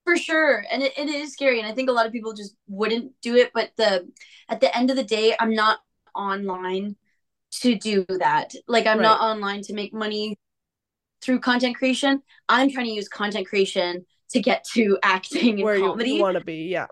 [0.07, 0.63] For sure.
[0.71, 3.35] And it, it is scary and i think a lot of people just wouldn't do
[3.35, 4.07] it but the
[4.47, 5.79] at the end of the day i'm not
[6.15, 6.95] online
[7.61, 8.53] to do that.
[8.67, 10.37] Like i'm not online to make money
[11.21, 12.21] through content creation.
[12.47, 16.21] I'm trying to use content creation to get to acting and Where you, comedy you
[16.21, 16.87] want to be, yeah.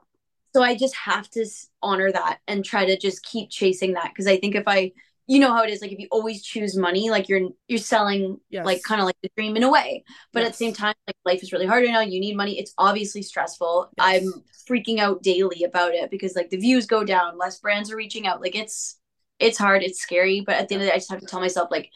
[0.54, 1.46] so i just have to
[1.82, 4.92] honor that and try to just keep chasing that because i think if i
[5.28, 8.40] you know how it is like if you always choose money like you're you're selling
[8.50, 8.66] Yes.
[8.66, 10.04] like kind of like the dream in a way.
[10.34, 12.60] But at the same time like life is really hard right now you need money
[12.60, 14.24] it's obviously stressful Yes.
[14.24, 17.96] i'm freaking out daily about it because like the views go down less brands are
[17.96, 18.98] reaching out like it's
[19.40, 21.26] it's hard it's scary but at the end of the day i just have to
[21.26, 21.90] tell myself like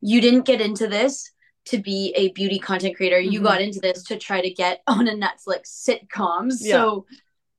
[0.00, 1.30] you didn't get into this
[1.66, 3.44] to be a beauty content creator you Mhm.
[3.44, 6.84] got into this to try to get on a netflix sitcom Yeah.
[6.84, 7.06] so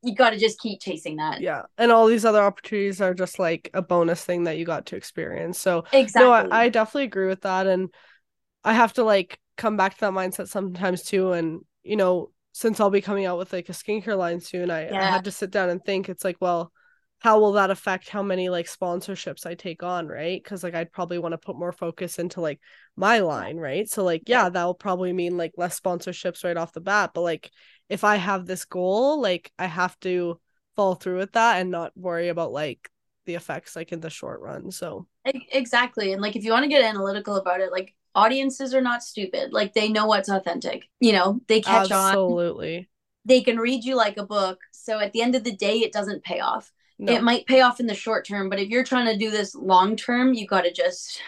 [0.03, 1.63] you got to just keep chasing that Yeah.
[1.79, 4.95] And all these other opportunities are just like a bonus thing that you got to
[4.95, 5.57] experience.
[5.57, 7.65] So exactly no, I, I definitely agree with that.
[7.65, 7.89] And
[8.63, 11.31] I have to like come back to that mindset sometimes too.
[11.33, 14.91] And, you know, since I'll be coming out with like a skincare line soon, I,
[14.91, 16.71] I had to sit down and think it's like, well,
[17.19, 20.41] how will that affect how many like sponsorships I take on, right?
[20.41, 22.59] Because like I'd probably want to put more focus into like
[22.95, 23.89] my line, right?
[23.89, 24.49] So like yeah, Yeah.
[24.49, 27.11] that'll probably mean like less sponsorships right off the bat.
[27.13, 27.49] But like
[27.89, 30.39] if I have this goal, like I have to
[30.75, 32.89] follow through with that and not worry about like
[33.25, 34.71] the effects like in the short run.
[34.71, 38.81] So exactly and like if you want to get analytical about it like audiences are
[38.81, 39.53] not stupid.
[39.53, 40.89] Like they know what's authentic.
[40.99, 42.09] You know they catch on.
[42.09, 42.89] Absolutely.
[43.25, 44.59] they can read you like a book.
[44.71, 46.71] So at the end of the day it doesn't pay off.
[46.97, 47.11] No.
[47.13, 49.53] it might pay off in the short term but if you're trying to do this
[49.53, 51.19] long term you got to just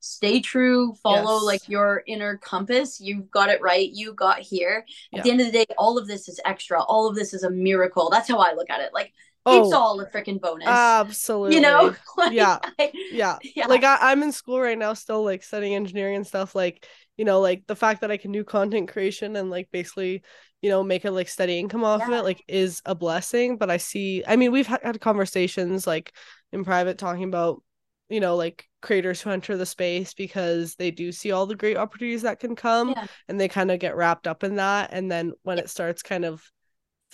[0.00, 1.44] stay true follow Yes.
[1.44, 3.00] like your inner compass.
[3.00, 3.88] You've got it right.
[3.90, 4.84] You got here.
[5.10, 5.20] Yeah.
[5.20, 6.82] at the end of the day all of this is extra.
[6.82, 8.10] All of this is a miracle.
[8.10, 8.92] That's how i look at it.
[8.92, 9.14] Like
[9.46, 11.56] oh, it's all a freaking bonus absolutely.
[11.56, 12.58] you know Like, Yeah.
[12.78, 13.38] I- yeah.
[13.54, 16.86] yeah like I, i'm in school right now still like studying engineering and stuff like
[17.16, 20.22] you know like the fact that i can do content creation and like basically
[20.62, 23.70] you know make a like steady income off of it like is a blessing but
[23.70, 26.12] i see i mean we've ha- had conversations like
[26.52, 27.62] in private talking about
[28.08, 31.76] you know like creators who enter the space because they do see all the great
[31.76, 33.06] opportunities that can come Yeah.
[33.28, 36.24] and they kind of get wrapped up in that and then when it starts kind
[36.24, 36.42] of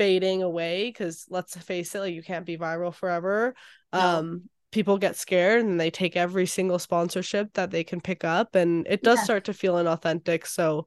[0.00, 3.54] fading away because let's face it like you can't be viral forever
[3.92, 4.00] No.
[4.00, 8.54] um people get scared and they take every single sponsorship that they can pick up
[8.54, 9.24] and it does Yeah.
[9.24, 10.86] start to feel inauthentic so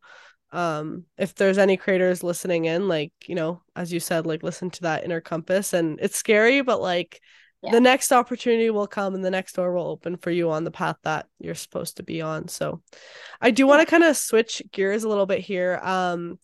[0.51, 4.71] um if there's any creators listening in like you know as you said like listen
[4.71, 7.21] to that inner compass and it's scary but like
[7.61, 7.71] Yeah.
[7.71, 10.71] the next opportunity will come and the next door will open for you on the
[10.71, 12.81] path that you're supposed to be on so
[13.41, 16.39] i do want to kind of switch gears a little bit here um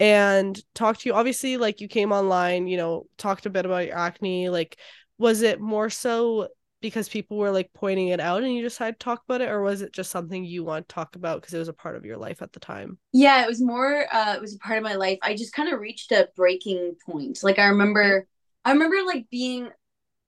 [0.00, 3.86] and talk to you obviously like you came online you know talked a bit about
[3.86, 4.78] your acne like
[5.18, 6.48] was it more so
[6.80, 9.60] because people were like pointing it out and you decided to talk about it or
[9.62, 12.04] was it just something you want to talk about because it was a part of
[12.04, 14.84] your life at the time Yeah, it was more uh it was a part of
[14.84, 15.18] my life.
[15.22, 17.42] I just kind of reached a breaking point.
[17.42, 18.26] Like I remember
[18.64, 19.70] I remember like being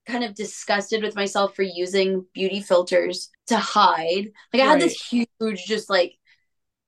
[0.06, 4.28] kind of disgusted with myself for using beauty filters to hide.
[4.52, 6.14] Like I had this huge just like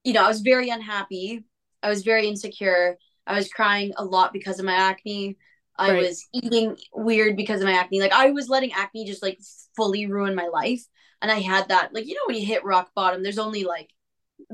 [0.04, 1.44] you know, I was very unhappy.
[1.82, 2.96] I was very insecure.
[3.26, 5.36] I was crying a lot because of my acne.
[5.78, 6.02] I Right.
[6.02, 8.00] was eating weird because of my acne.
[8.00, 9.38] Like I was letting acne just like
[9.76, 10.84] fully ruin my life.
[11.20, 13.90] And I had that like you know when you hit rock bottom, there's only like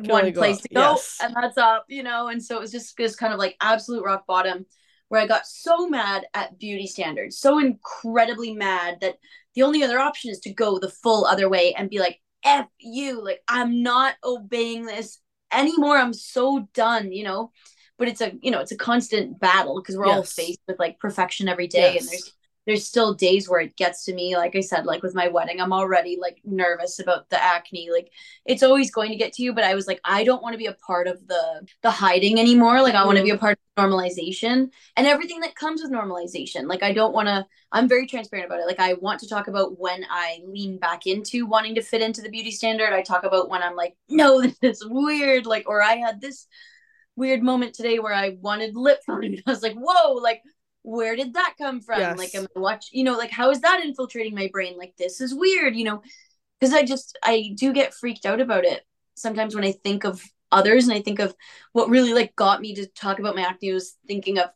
[0.05, 0.63] Can one place up.
[0.63, 1.19] to go Yes.
[1.21, 4.05] and that's up you know and so it was just this kind of like absolute
[4.05, 4.67] rock bottom
[5.09, 9.17] where i got so mad at beauty standards so incredibly mad that
[9.55, 12.67] the only other option is to go the full other way and be like f
[12.79, 15.21] you like i'm not obeying this
[15.53, 17.53] anymore i'm so done you know?
[17.99, 21.01] But it's a you know it's a constant battle because we're all faced with like
[21.01, 22.33] perfection every day and there's
[22.69, 25.59] there's still days where it gets to me like i said like with my wedding
[25.59, 28.13] i'm already like nervous about the acne like
[28.45, 30.59] it's always going to get to you but i was like i don't want to
[30.59, 33.41] be a part of the the hiding anymore like i want to be a mm-hmm.
[33.41, 37.89] part of normalization and everything that comes with normalization like i don't want to i'm
[37.89, 41.47] very transparent about it like i want to talk about when i lean back into
[41.47, 44.59] wanting to fit into the beauty standard i talk about when i'm like no this
[44.63, 46.47] is weird like or i had this
[47.17, 50.43] weird moment today where i wanted lip fillering i was like whoa like
[50.97, 52.01] where did that come from?
[52.01, 52.19] Yes.
[52.19, 54.77] like am i watch you know like how is that infiltrating my brain?
[54.79, 56.03] Like this is weird you know?
[56.59, 58.83] Because i just i do get freaked out about it
[59.15, 61.35] sometimes when i think of others and i think of
[61.73, 64.51] what really like got me to talk about my acne was thinking of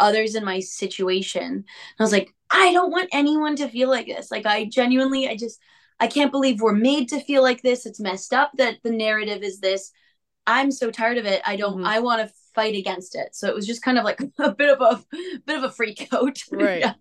[0.00, 1.42] others in my situation.
[1.42, 1.64] And
[1.98, 4.30] i was like i don't want anyone to feel like this.
[4.30, 5.58] Like i genuinely i just
[6.00, 7.86] i can't believe we're made to feel like this.
[7.86, 9.90] It's messed up that the narrative is this.
[10.46, 11.42] I'm so tired of it.
[11.46, 11.86] I don't Mhm.
[11.86, 14.70] i want to fight against it so it was just kind of like a bit
[14.76, 15.04] of a
[15.46, 16.82] bit of a freak out Right.
[16.82, 16.94] yeah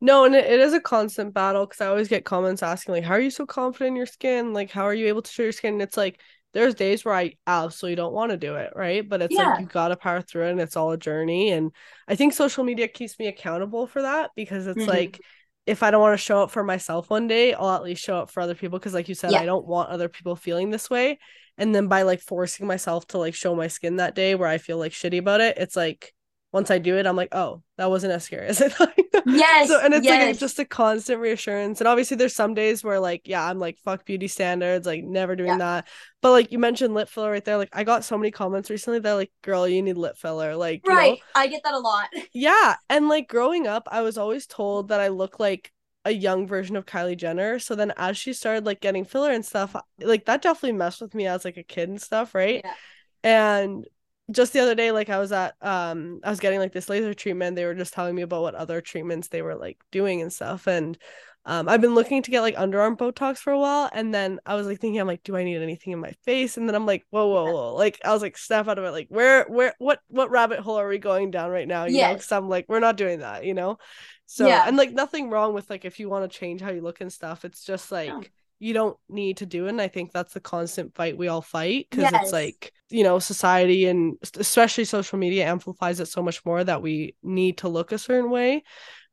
[0.00, 3.14] No, and it, is a constant battle because I always get comments asking like, "How
[3.14, 4.52] are you so confident in your skin?
[4.52, 6.20] Like, how are you able to show your skin?" And it's like
[6.54, 9.08] there's days where I absolutely don't want to do it, right?
[9.08, 9.38] But it's Yeah.
[9.38, 11.50] like you gotta power through it, and it's all a journey.
[11.50, 11.72] And
[12.08, 14.88] I think social media keeps me accountable for that because it's Mhm.
[14.88, 15.20] like
[15.66, 18.18] if I don't want to show up for myself one day, I'll at least show
[18.18, 19.42] up for other people because, like you said, Yeah.
[19.42, 21.18] I don't want other people feeling this way.
[21.58, 24.58] And then by like forcing myself to like show my skin that day where I
[24.58, 26.12] feel like shitty about it, it's like
[26.52, 28.92] once I do it, I'm like, oh, that wasn't as scary as I thought.
[29.26, 29.68] Yes.
[29.68, 30.36] so and it's like yes.
[30.36, 33.78] a, just a constant reassurance and obviously there's some days where like yeah i'm like
[33.84, 35.58] fuck beauty standards like never doing Yeah.
[35.58, 35.88] that
[36.22, 38.98] but like you mentioned lip filler right there like i got so many comments recently
[38.98, 40.98] that like girl you need lip filler like you know?
[40.98, 41.18] right.
[41.36, 42.08] I get that a lot.
[42.32, 45.70] yeah and like growing up i was always told that i look like
[46.04, 47.58] a young version of kylie jenner.
[47.58, 51.14] So then as she started like getting filler and stuff like that definitely messed with
[51.14, 52.60] me as like a kid and stuff right?
[52.64, 52.74] Yeah.
[53.22, 53.84] and
[54.30, 57.12] just the other day like i was at um i was getting like this laser
[57.14, 57.56] treatment.
[57.56, 60.66] They were just telling me about what other treatments they were like doing and stuff.
[60.66, 60.96] And
[61.44, 63.90] um i've been looking to get like underarm botox for a while.
[63.92, 66.56] And then i was like thinking i'm like do i need anything in my face?
[66.56, 67.74] And then i'm like whoa whoa whoa.
[67.74, 68.92] Like i was like snap out of it.
[68.92, 71.84] Like where where what what rabbit hole are we going down right now?
[71.84, 72.12] You know Yes.
[72.18, 73.78] because i'm like we're not doing that you know
[74.26, 74.64] so Yeah.
[74.66, 77.12] and like nothing wrong with like if you want to change how you look and
[77.12, 78.22] stuff it's just like No.
[78.58, 79.70] you don't need to do it.
[79.70, 82.22] And I think that's the constant fight we all fight because Yes.
[82.22, 86.80] it's like, you know, society and especially social media amplifies it so much more that
[86.80, 88.62] we need to look a certain way.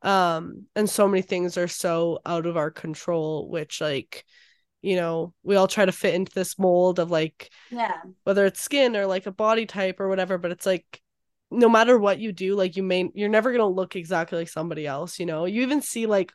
[0.03, 4.23] Um, and so many things are so out of our control, which like,
[4.83, 8.01] you know, we all try to fit into this mold of like Yeah.
[8.25, 11.01] whether it's skin or like a body type or whatever, but it's like
[11.51, 14.85] no matter what you do, like you may you're never gonna look exactly like somebody
[14.87, 15.45] else, you know.
[15.45, 16.31] You even see like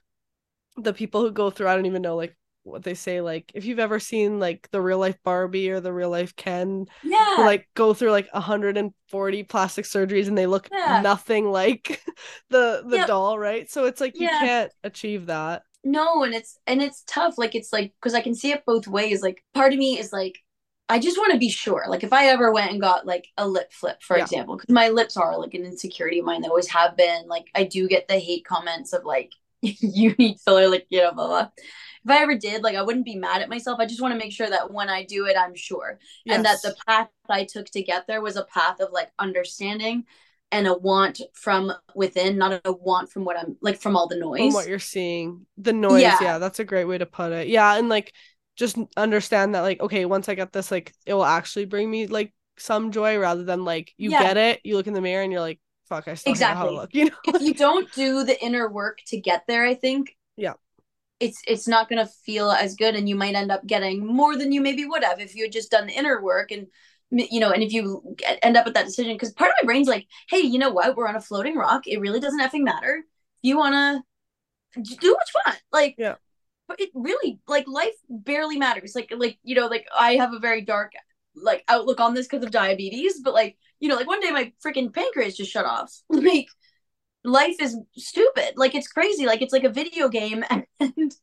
[0.76, 3.64] the people who go through, I don't even know like what they say, like if
[3.64, 7.36] you've ever seen like the real life Barbie or the real life Ken Yeah.
[7.36, 11.02] who like go through like 140 plastic surgeries and they look Yeah.
[11.02, 12.02] nothing like
[12.50, 13.06] the the Yep.
[13.08, 13.70] doll, right?
[13.70, 14.38] So it's like you Yeah.
[14.38, 15.62] can't achieve that.
[15.84, 18.86] no and it's and it's tough like it's like because i can see it both
[18.88, 20.38] ways like part of me is like
[20.88, 23.46] i just want to be sure like if i ever went and got like a
[23.46, 24.24] lip flip for Yeah.
[24.24, 27.46] example because my lips are like an insecurity of mine they always have been like
[27.54, 31.26] i do get the hate comments of like you need filler like you know blah
[31.26, 31.48] blah
[32.04, 34.18] if i ever did like i wouldn't be mad at myself i just want to
[34.18, 37.70] make sure that when i do it i'm sure and that the path I took
[37.70, 40.04] to get there was a path of like understanding
[40.52, 44.14] and a want from within, not a want from what I'm like from all the
[44.16, 44.52] from noise.
[44.54, 46.18] what you're seeing the noise yeah.
[46.20, 46.38] Yeah.
[46.38, 48.12] that's a great way to put it yeah and like
[48.56, 52.06] just understand that like okay once i get this like it will actually bring me
[52.06, 54.18] like some joy rather than like you Yeah.
[54.18, 56.66] get it you look in the mirror and you're like fuck i still hate how
[56.66, 56.74] Exactly.
[56.76, 60.16] look you know if you don't do the inner work to get there, I think
[60.36, 60.54] Yeah.
[61.20, 64.52] it's it's not gonna feel as good, and you might end up getting more than
[64.52, 66.66] you maybe would have if you had just done the inner work and
[67.10, 69.66] you know, and if you get, end up with that decision, because part of my
[69.66, 70.96] brain's like, hey, you know what?
[70.96, 71.86] We're on a floating rock.
[71.86, 73.04] It really doesn't effing matter.
[73.42, 74.02] You wanna
[74.76, 76.16] do what you want, like Yeah.
[76.68, 78.94] But it really like life barely matters.
[78.94, 80.92] Like like you know, like I have a very dark
[81.36, 84.52] like outlook on this because of diabetes, but like you know, like one day my
[84.64, 85.92] freaking pancreas just shut off.
[86.08, 86.48] Like
[87.24, 88.52] life is stupid.
[88.56, 89.26] Like it's crazy.
[89.26, 90.44] Like it's like a video game
[90.80, 91.14] and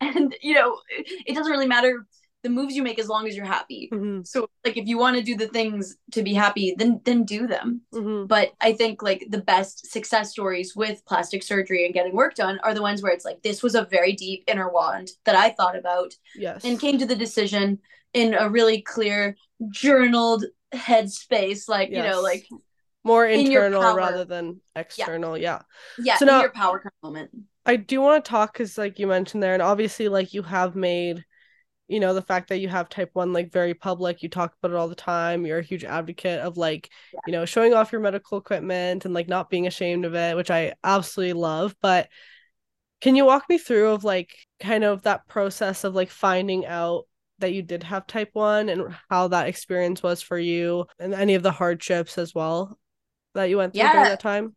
[0.00, 2.06] and you know, it doesn't really matter
[2.48, 3.88] the moves you make as long as you're happy.
[3.92, 7.24] Mhm, So like if you want to do the things to be happy, then then
[7.24, 7.82] do them.
[7.94, 8.26] mhm.
[8.26, 12.58] But I think like the best success stories with plastic surgery and getting work done
[12.64, 15.50] are the ones where it's like this was a very deep inner wand that I
[15.50, 17.78] thought about yes and came to the decision
[18.14, 19.36] in a really clear
[19.70, 22.46] journaled headspace like you know like
[23.04, 23.96] more internal power.
[23.96, 25.60] rather than external yeah
[25.98, 27.30] yeah So in now- your power moment
[27.66, 30.74] I do want to talk because, like you mentioned there, and obviously, like you have
[30.74, 31.22] made,
[31.88, 34.22] you know, the fact that you have type one like very public.
[34.22, 35.46] You talk about it all the time.
[35.46, 37.20] You're a huge advocate of like, Yeah.
[37.26, 40.50] you know, showing off your medical equipment and like not being ashamed of it, which
[40.50, 41.74] I absolutely love.
[41.80, 42.08] But
[43.00, 47.04] can you walk me through of like kind of that process of like finding out
[47.38, 51.34] that you did have type one and how that experience was for you and any
[51.34, 52.76] of the hardships as well
[53.34, 54.56] that you went through during that time?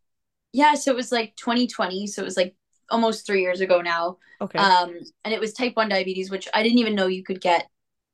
[0.54, 2.56] yeah so it was like 2020 so it was like
[2.92, 4.60] almost three years ago now Okay.
[4.60, 7.68] um and it was type 1 diabetes which i didn't even know you could get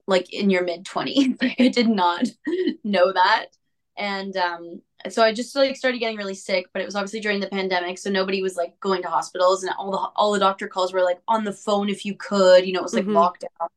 [0.08, 2.26] like in your mid 20s like i did not
[2.84, 3.48] know that
[3.98, 7.40] and um so i just like started getting really sick but it was obviously during
[7.40, 10.68] the pandemic so nobody was like going to hospitals and all the all the doctor
[10.68, 13.14] calls were like on the phone if you could you know it was like Mhm.
[13.14, 13.68] lockdown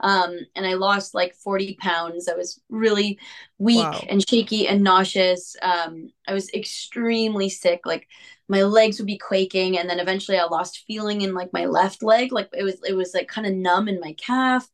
[0.00, 3.18] um and i lost like 40 pounds i was really
[3.58, 4.08] weak Wow.
[4.08, 8.06] and shaky and nauseous um i was extremely sick like
[8.48, 12.02] my legs would be quaking and then eventually i lost feeling in like my left
[12.02, 14.66] leg like it was it was like kind of numb in my calf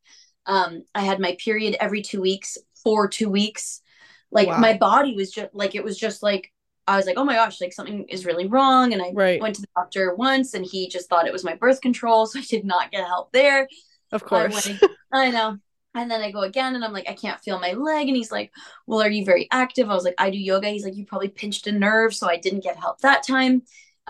[0.47, 3.83] um i had my period every two weeks for two weeks
[4.31, 4.57] like Wow.
[4.57, 6.53] my body was just like it was just like
[6.89, 8.93] I was like, oh my gosh, like something is really wrong.
[8.93, 9.41] And I Right.
[9.41, 12.27] went to the doctor once and he just thought it was my birth control.
[12.29, 13.69] So I did not get help there.
[14.13, 14.69] Of course.
[15.13, 15.59] I know.
[15.95, 18.09] And then I go again and I'm like, I can't feel my leg.
[18.09, 18.53] And he's like,
[18.87, 19.89] Well, are you very active?
[19.89, 20.69] I was like, I do yoga.
[20.69, 22.15] He's like, You probably pinched a nerve.
[22.15, 23.63] So I didn't get help that time.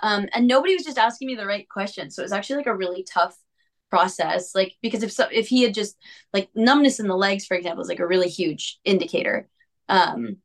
[0.03, 2.15] Um, and nobody was just asking me the right questions.
[2.15, 3.37] So it was actually like a really tough
[3.89, 4.55] process.
[4.55, 5.97] Like, because if so, if he had just
[6.33, 9.49] like numbness in the legs, for example, is like a really huge indicator.
[9.89, 10.39] Um,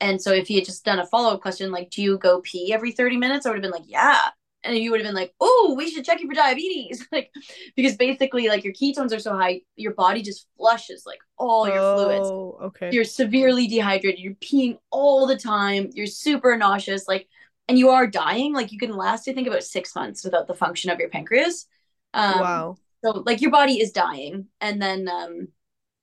[0.00, 2.40] and so if he had just done a follow up question, like, Do you go
[2.40, 3.44] pee every 30 minutes?
[3.44, 4.30] I would have been like, Yeah
[4.66, 7.30] and you would have been like, "Oh, we should check you for diabetes," like
[7.74, 11.96] because basically, like your ketones are so high, your body just flushes like all your
[11.96, 12.28] fluids.
[12.28, 12.90] Oh, okay.
[12.92, 14.20] You're severely dehydrated.
[14.20, 15.90] You're peeing all the time.
[15.94, 17.28] You're super nauseous, like,
[17.68, 18.52] and you are dying.
[18.54, 21.66] Like you can last, I think, about six months without the function of your pancreas.
[22.14, 22.76] Um, wow.
[23.04, 25.48] So like your body is dying, and then um,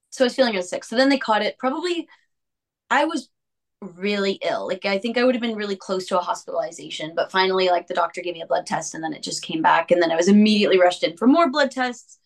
[0.10, 0.84] so I was feeling really sick.
[0.84, 1.58] So then they caught it.
[1.58, 2.08] Probably,
[2.90, 3.30] I was
[3.84, 4.68] really ill.
[4.68, 7.88] Like I think I would have been really close to a hospitalization, but finally like
[7.88, 10.12] the doctor gave me a blood test and then it just came back and then
[10.12, 12.20] I was immediately rushed in for more blood tests.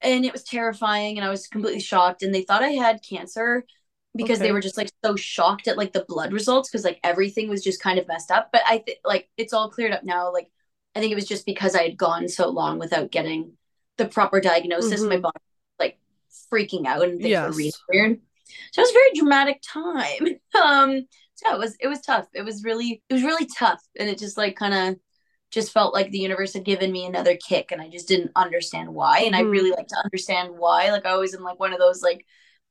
[0.00, 3.64] And it was terrifying and I was completely shocked and they thought I had cancer
[4.16, 4.42] because Okay.
[4.42, 7.64] they were just like so shocked at like the blood results because like everything was
[7.64, 10.50] just kind of messed up, but I think like it's all cleared up now like
[10.96, 13.52] I think it was just because I had gone so long without getting
[13.98, 15.22] the proper diagnosis my Mhm.
[15.22, 15.38] body
[15.78, 15.98] like
[16.52, 17.82] freaking out and things were really Yes.
[17.88, 18.20] weird
[18.72, 21.02] so it was a very dramatic time um
[21.34, 24.18] so it was it was tough it was really it was really tough and it
[24.18, 25.00] just like kind of
[25.50, 28.88] just felt like the universe had given me another kick and i just didn't understand
[28.92, 29.52] why and i Mhm.
[29.52, 32.24] really like to understand why like i always am like one of those like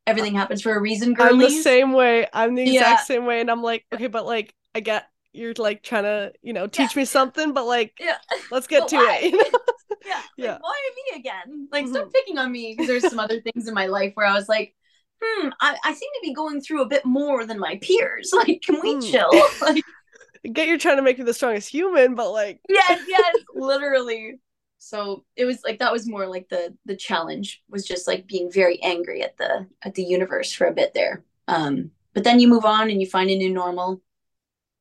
[0.05, 2.27] everything happens for a reason I'm the same way.
[2.33, 3.05] I'm the exact Yeah.
[3.05, 3.41] same way.
[3.41, 6.95] And I'm like, okay, but like, I get you're like trying to, you know, teach
[6.95, 8.17] me something, but like, yeah
[8.49, 9.01] let's get But to why?
[9.01, 9.23] it.
[9.33, 9.59] You know?
[10.05, 11.93] yeah like why me again like Mhm.
[11.93, 14.47] stop picking on me because there's some other things in my life where i was
[14.47, 14.75] like
[15.23, 18.31] hmm I, I seem to be going through a bit more than my peers.
[18.37, 18.99] Like can we Mm.
[18.99, 19.55] chill?
[19.61, 19.85] Like
[20.53, 24.39] Get you're trying to make me the strongest human, but like, yes yes literally.
[24.79, 28.51] So it was like that was more like the the challenge was just like being
[28.51, 31.23] very angry at the at the universe for a bit there.
[31.47, 34.01] Um but then you move on and you find a new normal.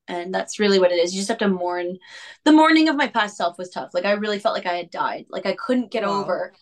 [0.08, 1.14] And that's really what it is.
[1.14, 1.98] You just have to mourn.
[2.44, 3.94] The mourning of my past self was tough.
[3.94, 5.26] Like i really felt like i had died.
[5.30, 6.04] Like i couldn't get Wow.
[6.04, 6.54] over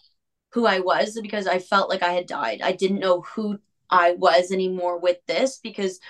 [0.54, 3.58] who i was because i felt like i had died i didn't know who
[3.90, 6.00] i was anymore with this because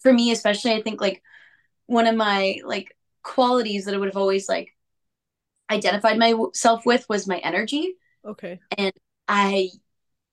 [0.00, 1.22] for me especially i think like
[1.86, 4.74] one of my like qualities that i would have always like
[5.70, 8.60] identified myself with was my energy okay.
[8.76, 8.92] And
[9.26, 9.70] I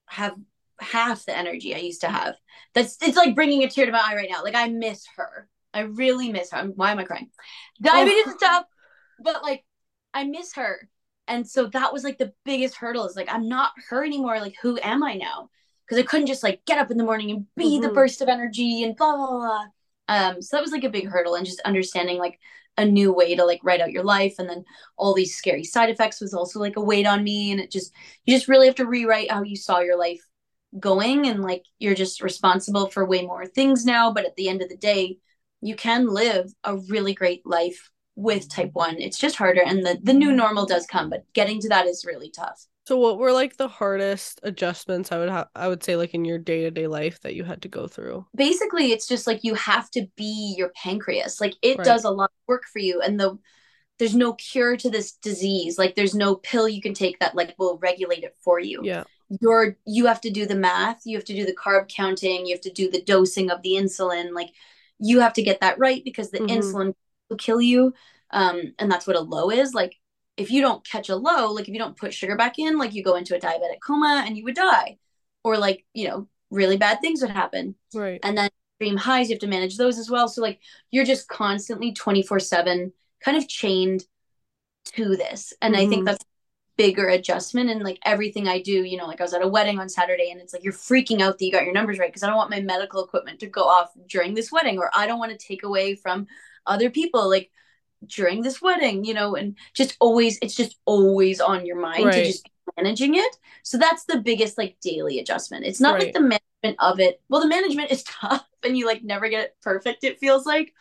[0.08, 0.36] have
[0.80, 2.36] half the energy I used to have.
[2.74, 4.44] That's it's like bringing a tear to my eye right now.
[4.44, 5.48] Like I miss her.
[5.74, 6.58] I really miss her.
[6.58, 7.30] I'm, why am I crying?
[7.32, 7.44] Oh.
[7.82, 8.30] Diabetes Oh.
[8.32, 8.66] and stuff,
[9.20, 9.64] but like
[10.14, 10.90] I miss her.
[11.28, 14.40] And so that was like the biggest hurdle is like I'm not her anymore.
[14.40, 15.50] Like who am I now?
[15.86, 17.94] Because I couldn't just like get up in the morning and be the Mhm.
[17.94, 19.66] burst of energy and blah blah blah.
[20.08, 22.40] Um, so that was like a big hurdle and just understanding like
[22.78, 24.66] a new way to like write out your life and then
[24.98, 27.94] all these scary side effects was also like a weight on me and it just
[28.26, 30.22] you just really have to rewrite how you saw your life
[30.80, 34.62] going and like you're just responsible for way more things now but at the end
[34.62, 35.18] of the day
[35.62, 40.00] you can live a really great life with type 1 it's just harder and the
[40.04, 43.32] the new normal does come but getting to that is really tough So what were
[43.32, 47.20] like the hardest adjustments I would have I would say like in your day-to-day life
[47.22, 48.26] that you had to go through?
[48.36, 51.86] basically it's just like you have to be your pancreas like it Right.
[51.86, 53.38] does a lot of work for you and the
[54.00, 57.56] there's no cure to this disease like there's no pill you can take that like
[57.60, 59.04] will regulate it for you Yeah.
[59.42, 62.54] you're you have to do the math you have to do the carb counting you
[62.56, 64.50] have to do the dosing of the insulin like
[65.00, 66.50] you have to get that right because the Mhm.
[66.50, 66.94] insulin
[67.30, 67.94] will kill you
[68.32, 69.96] um and that's what a low is like
[70.38, 72.94] if you don't catch a low like if you don't put sugar back in like
[72.94, 74.98] you go into a diabetic coma and you would die.
[75.44, 77.76] Or like you know really bad things would happen.
[77.94, 78.20] Right.
[78.24, 78.50] and then
[78.80, 80.28] extreme highs you have to manage those as well.
[80.28, 80.60] So like
[80.92, 82.92] you're just constantly 24 7
[83.24, 84.04] kind of chained
[84.96, 85.54] to this.
[85.62, 86.06] And i think Mhm.
[86.06, 86.26] that's
[86.78, 88.84] bigger adjustment and like everything i do.
[88.84, 91.22] You know like i was at a wedding on saturday and it's like you're freaking
[91.22, 93.48] out that you got your numbers right because i don't want my medical equipment to
[93.48, 96.28] go off during this wedding or i don't want to take away from
[96.68, 97.52] other people like
[98.08, 102.24] during this wedding you know and just always it's just always on your mind to
[102.26, 106.04] just be managing it so that's the biggest like daily adjustment it's not Right.
[106.06, 109.44] like the management of it well the management is tough and you like never get
[109.46, 110.74] it perfect it feels like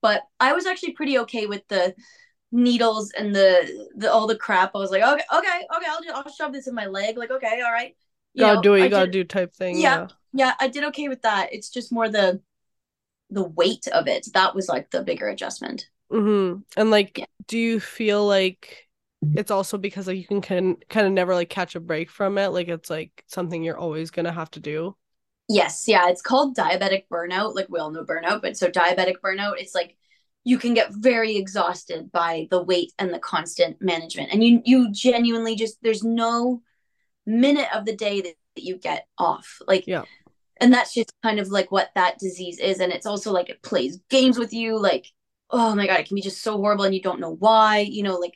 [0.00, 1.94] but i was actually pretty okay with the
[2.50, 6.14] needles and the the all the crap i was like okay okay okay i'll just,
[6.14, 7.96] i'll shove this in my leg like okay all right
[8.36, 9.78] gotta know, do what you I gotta did- do type thing.
[9.80, 10.08] Yeah.
[10.32, 12.40] yeah i did okay with that it's just more the
[13.32, 16.60] the weight of it that was like the bigger adjustment Mm-hmm.
[16.76, 17.26] And like, Yeah.
[17.46, 18.88] do you feel like
[19.34, 22.38] it's also because like you can can kind of never like catch a break from
[22.38, 22.48] it?
[22.48, 24.96] Like it's like something you're always gonna have to do.
[25.48, 27.54] Yes, yeah, it's called diabetic burnout.
[27.54, 29.96] Like we all know burnout, but so diabetic burnout, it's like
[30.44, 34.90] you can get very exhausted by the weight and the constant management and you you
[34.90, 36.60] genuinely just there's no
[37.26, 40.04] minute of the day that, that you get off like yeah
[40.62, 42.80] and that's just kind of like what that disease is.
[42.80, 45.06] And it's also like it plays games with you like
[45.50, 48.02] oh my god it can be just so horrible and you don't know why you
[48.02, 48.34] know like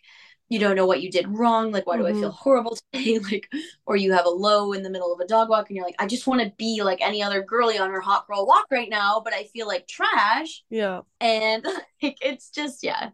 [0.49, 1.73] you don't know what you did wrong.
[1.73, 2.11] Like why do Mhm.
[2.11, 3.19] i feel horrible today?
[3.31, 3.49] Like
[3.87, 5.97] or you have a low in the middle of a dog walk and you're like
[5.99, 8.89] i just want to be like any other girly on her hot girl walk right
[8.91, 10.63] now but i feel like trash.
[10.71, 11.01] Yeah.
[11.21, 11.65] And
[12.03, 13.11] like, it's just yeah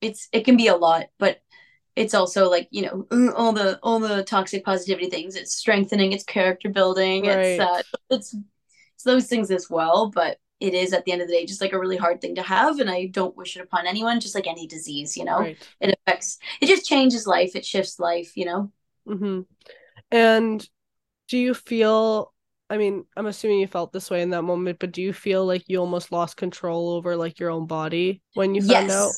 [0.00, 1.40] it's it can be a lot but
[1.94, 5.36] it's also like you know uh, all the all the toxic positivity things.
[5.36, 8.34] It's strengthening it's character building it's uh it's
[8.94, 11.60] it's those things as well but it is at the end of the day just
[11.60, 14.34] like a really hard thing to have and i don't wish it upon anyone just
[14.34, 15.40] like any disease you know?
[15.40, 15.58] Right.
[15.80, 18.72] It affects it just changes life it shifts life you know?
[19.08, 19.40] Mm-hmm.
[20.12, 20.68] and
[21.26, 22.32] do you feel
[22.70, 25.44] i mean i'm assuming you felt this way in that moment but do you feel
[25.44, 29.10] like you almost lost control over like your own body when you found out?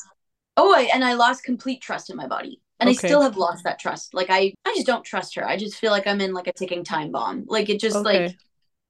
[0.57, 2.91] Oh I, and i lost complete trust in my body and Okay.
[2.91, 4.14] i still have lost that trust.
[4.14, 5.47] Like i i just don't trust her.
[5.47, 7.45] I just feel like i'm in like a ticking time bomb.
[7.49, 8.05] Like it just Okay.
[8.05, 8.37] like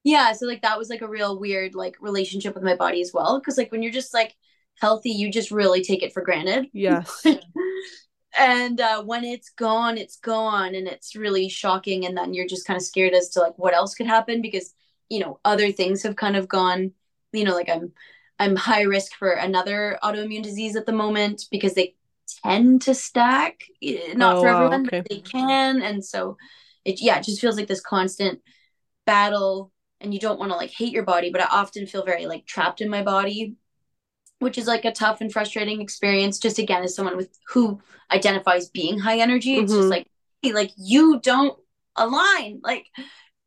[0.04, 3.12] yeah so like that was like a real weird like relationship with my body as
[3.14, 3.40] well.
[3.40, 4.34] Because like when you're just like
[4.80, 6.68] healthy you just really take it for granted.
[6.72, 7.24] Yes.
[8.36, 12.66] And uh, when it's gone it's gone and it's really shocking and then you're just
[12.66, 14.74] kind of scared as to like what else could happen because
[15.08, 16.90] you know other things have kind of gone
[17.32, 17.92] you know like i'm
[18.40, 21.94] i'm high risk for another autoimmune disease at the moment because they
[22.42, 25.00] tend to stack eh, not Oh, for wow, everyone okay.
[25.00, 26.36] but they can and so
[26.84, 28.40] it yeah it just feels like this constant
[29.06, 32.26] battle and you don't want to like hate your body but i often feel very
[32.26, 33.54] like trapped in my body
[34.40, 38.68] which is like a tough and frustrating experience just again as someone with who identifies
[38.68, 39.76] being high energy it's Mhm.
[39.78, 40.06] just like
[40.42, 41.58] hey, like you don't
[41.96, 42.86] align like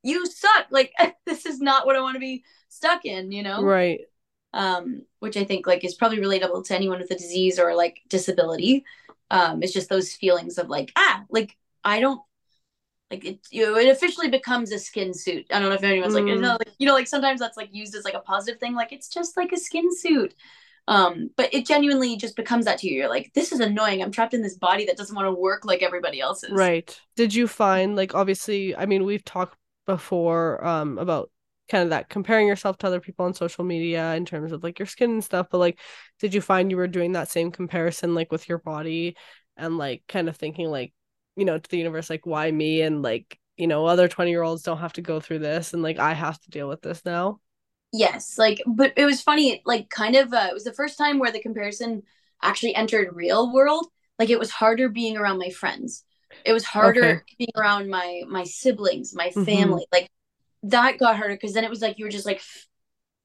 [0.03, 0.93] you suck like
[1.25, 4.01] this is not what i want to be stuck in you know right
[4.53, 8.01] um which i think like is probably relatable to anyone with a disease or like
[8.09, 8.85] disability.
[9.31, 12.21] Um it's just those feelings of like ah like i don't
[13.11, 15.45] like it you know, it officially becomes a skin suit.
[15.51, 16.41] I don't know if anyone's like, you Mm.
[16.41, 18.91] know, like you know like sometimes that's like used as like a positive thing like
[18.91, 20.33] it's just like a skin suit.
[20.87, 22.95] Um but it genuinely just becomes that to you.
[22.95, 24.01] You're like this is annoying.
[24.01, 26.51] I'm trapped in this body that doesn't want to work like everybody else's.
[26.51, 26.99] Right.
[27.15, 31.31] Did you find like obviously, I mean, we've talked before um about
[31.69, 34.79] kind of that comparing yourself to other people on social media in terms of like
[34.79, 35.79] your skin and stuff, but like
[36.19, 39.15] did you find you were doing that same comparison like with your body
[39.57, 40.93] and like kind of thinking like,
[41.35, 44.77] you know, to the universe like why me and like, you know, other 20-year-olds don't
[44.79, 47.39] have to go through this and like I have to deal with this now?
[47.93, 51.19] yes like but it was funny like kind of uh, it was the first time
[51.19, 52.03] where the comparison
[52.41, 53.87] actually entered real world
[54.19, 56.03] like it was harder being around my friends
[56.43, 57.21] it was harder Okay.
[57.37, 59.81] being around my my siblings my Mhm.
[59.85, 60.09] family like
[60.63, 62.41] that got harder because then it was like you were just like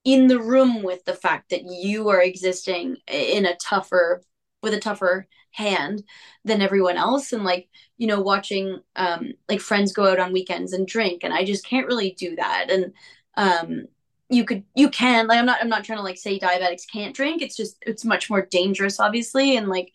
[0.04, 4.22] in the room with the fact that you are existing in a tougher
[4.62, 6.02] with a tougher hand
[6.44, 7.32] than everyone else.
[7.32, 7.68] And like
[7.98, 11.66] you know watching um like friends go out on weekends and drink and I just
[11.66, 12.70] can't really do that.
[12.70, 12.92] And
[13.36, 13.86] um
[14.28, 17.14] you could you can like I'm not I'm not trying to like say diabetics can't
[17.14, 17.42] drink.
[17.42, 19.92] It's just it's much more dangerous obviously and like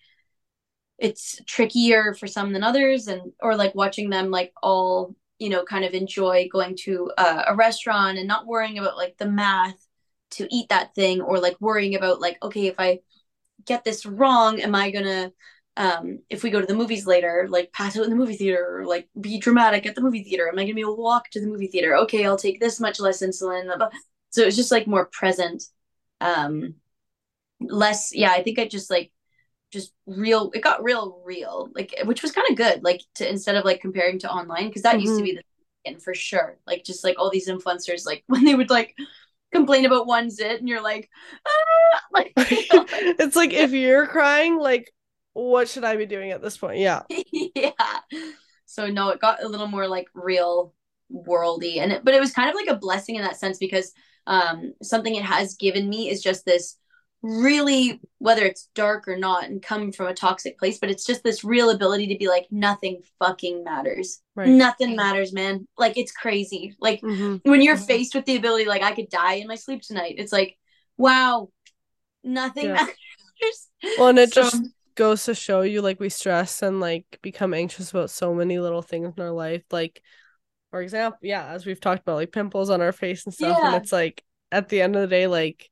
[0.97, 3.07] it's trickier for some than others.
[3.07, 7.55] And or like watching them like all you know kind of enjoy going to a
[7.55, 9.87] restaurant and not worrying about like the math
[10.31, 12.99] to eat that thing or like worrying about like okay if i
[13.65, 15.31] get this wrong am i gonna
[15.77, 18.79] um if we go to the movies later like pass out in the movie theater
[18.79, 20.47] or like be dramatic at the movie theater?
[20.47, 21.95] Am i gonna be able to walk to the movie theater?
[21.95, 23.69] Okay i'll take this much less insulin
[24.29, 25.63] so it's just like more present
[26.19, 26.73] um
[27.59, 29.11] less yeah i think i just like
[29.71, 33.55] just real it got real real like which was kind of good like to instead
[33.55, 35.23] of like comparing to online because that used to Mhm.
[35.23, 35.41] be the
[35.85, 38.95] and for sure like just like all these influencers like when they would like
[39.51, 41.09] complain about one zit and you're like
[41.47, 42.01] ah!
[42.11, 44.91] like you know, it's like if you're crying, like
[45.33, 46.79] what should I be doing at this point?
[46.79, 47.03] Yeah.
[47.09, 47.71] yeah
[48.65, 50.73] so no it got a little more like real
[51.13, 53.93] worldy and it, but it was kind of like a blessing in that sense because
[54.27, 56.75] um something it has given me is just this
[57.23, 61.23] really whether it's dark or not and come from a toxic place but it's just
[61.23, 64.47] this real ability to be like nothing fucking matters Right.
[64.49, 67.41] nothing matters man like it's crazy like Mhm.
[67.43, 70.31] when you're faced with the ability like i could die in my sleep tonight it's
[70.31, 70.57] like
[70.97, 71.49] wow
[72.23, 72.73] nothing Yeah.
[72.73, 74.61] matters Well, and it So- just
[74.95, 78.81] goes to show you like we stress and like become anxious about so many little
[78.81, 79.61] things in our life.
[79.69, 80.01] Like,
[80.71, 83.59] for example, yeah, as we've talked about, like pimples on our face and stuff.
[83.61, 85.69] And it's like at the end of the day, like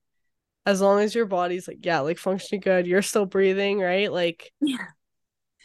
[0.65, 4.11] as long as your body's like, yeah, like functioning good, you're still breathing, right?
[4.11, 4.87] Like, Yeah.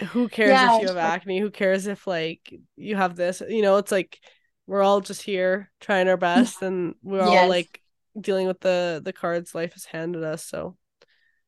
[0.08, 1.38] who cares Yeah, if you have acne?
[1.40, 3.42] Who cares if like you have this?
[3.46, 4.18] You know, it's like
[4.66, 7.80] we're all just here trying our best and we're all like
[8.18, 10.44] dealing with the the cards life has handed us.
[10.46, 10.76] So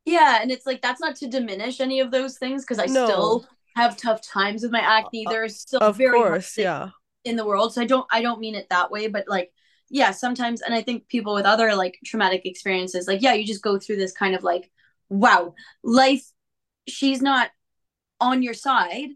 [0.05, 3.05] Yeah, and it's like that's not to diminish any of those things because I No.
[3.05, 3.47] still
[3.77, 5.25] have tough times with my acne.
[5.27, 6.91] Uh, There's still Of very course, yeah.
[7.25, 7.75] in the world.
[7.75, 9.53] So I don't I don't mean it that way, but like
[9.93, 13.63] yeah, sometimes and I think people with other like traumatic experiences, like yeah, you just
[13.63, 14.71] go through this kind of like,
[15.11, 16.25] wow, life
[16.89, 17.51] she's not
[18.21, 19.11] on your side.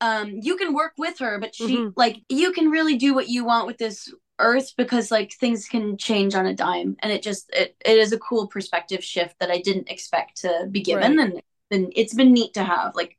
[0.00, 1.94] Um, you can work with her, but she Mhm.
[1.96, 5.96] like you can really do what you want with this earth because like things can
[5.96, 9.50] change on a dime and it just it, it is a cool perspective shift that
[9.50, 11.20] I didn't expect to be given Right.
[11.20, 13.16] and then it's been neat to have like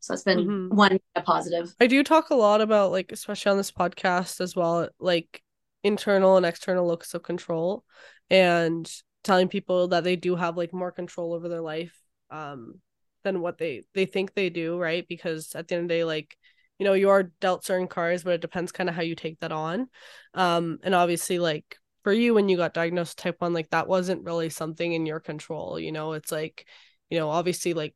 [0.00, 0.68] so it's been Mhm.
[0.70, 1.74] one positive.
[1.80, 5.43] I do talk a lot about like especially on this podcast as well, like
[5.84, 7.84] internal and external locus of control
[8.30, 8.90] and
[9.22, 11.96] telling people that they do have like more control over their life
[12.30, 12.80] um
[13.22, 15.06] than what they they think they do, right?
[15.08, 16.36] Because at the end of the day like
[16.78, 19.38] you know, you are dealt certain cards, but it depends kind of how you take
[19.40, 19.88] that on.
[20.34, 24.24] Um and obviously like for you when you got diagnosed type 1 like that wasn't
[24.24, 26.66] really something in your control, you know, it's like
[27.10, 27.94] you know, obviously like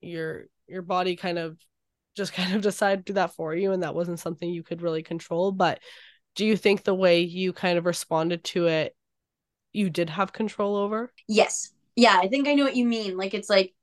[0.00, 1.58] your your body kind of
[2.16, 4.82] just kind of decided to do that for you and that wasn't something you could
[4.82, 5.80] really control but
[6.34, 8.94] do you think the way you kind of responded to it
[9.72, 11.70] you did have control over Yes.
[11.94, 13.16] Yeah, I think I know what you mean.
[13.16, 13.74] Like it's like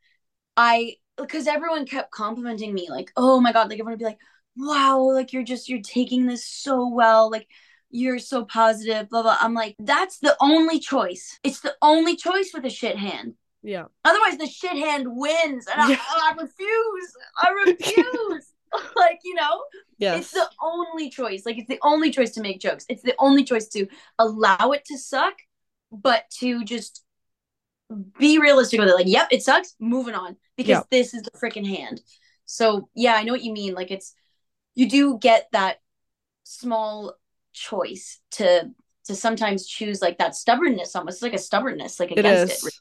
[0.58, 4.20] I because everyone kept complimenting me, like, oh my god, like everyone would be like,
[4.58, 7.48] wow, like you're just you're taking this so well, like
[7.91, 9.38] you're so positive, blah blah.
[9.39, 11.39] I'm like, that's the only choice.
[11.43, 13.34] It's the only choice with a shit hand.
[13.64, 16.00] yeah Otherwise, the shit hand wins, and I, Yeah.
[16.02, 17.14] I refuse.
[17.38, 18.46] I refuse.
[18.95, 19.63] like you know,
[19.97, 21.45] yes it's the only choice.
[21.45, 22.86] Like it's the only choice to make jokes.
[22.89, 23.88] It's the only choice to
[24.19, 25.34] allow it to suck,
[25.91, 27.03] but to just
[28.17, 28.95] be realistic with it.
[28.95, 29.76] Like, yep, it sucks.
[29.80, 30.88] Moving on because Yep.
[30.91, 32.01] this is the freaking hand.
[32.45, 33.73] So yeah, I know what you mean.
[33.73, 34.13] Like it's
[34.76, 35.78] you do get that
[36.43, 37.15] small
[37.53, 38.71] choice to
[39.05, 42.73] to sometimes choose like that stubbornness almost like a stubbornness like against is it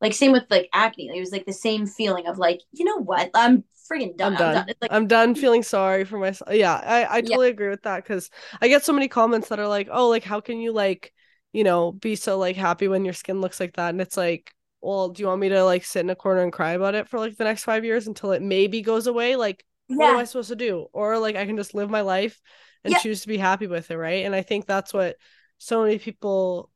[0.00, 1.10] like same with like acne.
[1.14, 3.30] It was like the same feeling of like you know what?
[3.34, 4.34] I'm freaking done.
[4.34, 4.68] I'm done.
[4.68, 5.38] It's like i'm done mm.
[5.38, 7.22] feeling sorry for myself yeah i i Yeah.
[7.22, 8.30] totally agree with that because
[8.60, 11.12] i get so many comments that are like oh like how can you like
[11.52, 13.90] you know be so like happy when your skin looks like that?
[13.90, 16.52] And it's like well do you want me to like sit in a corner and
[16.52, 19.36] cry about it for like the next five years until it maybe goes away?
[19.36, 20.86] Like what am I supposed to do?
[20.92, 22.40] Or like I can just live my life
[22.84, 22.98] and Yeah.
[22.98, 24.24] choose to be happy with it, right?
[24.24, 25.16] And I think that's what
[25.56, 26.70] so many people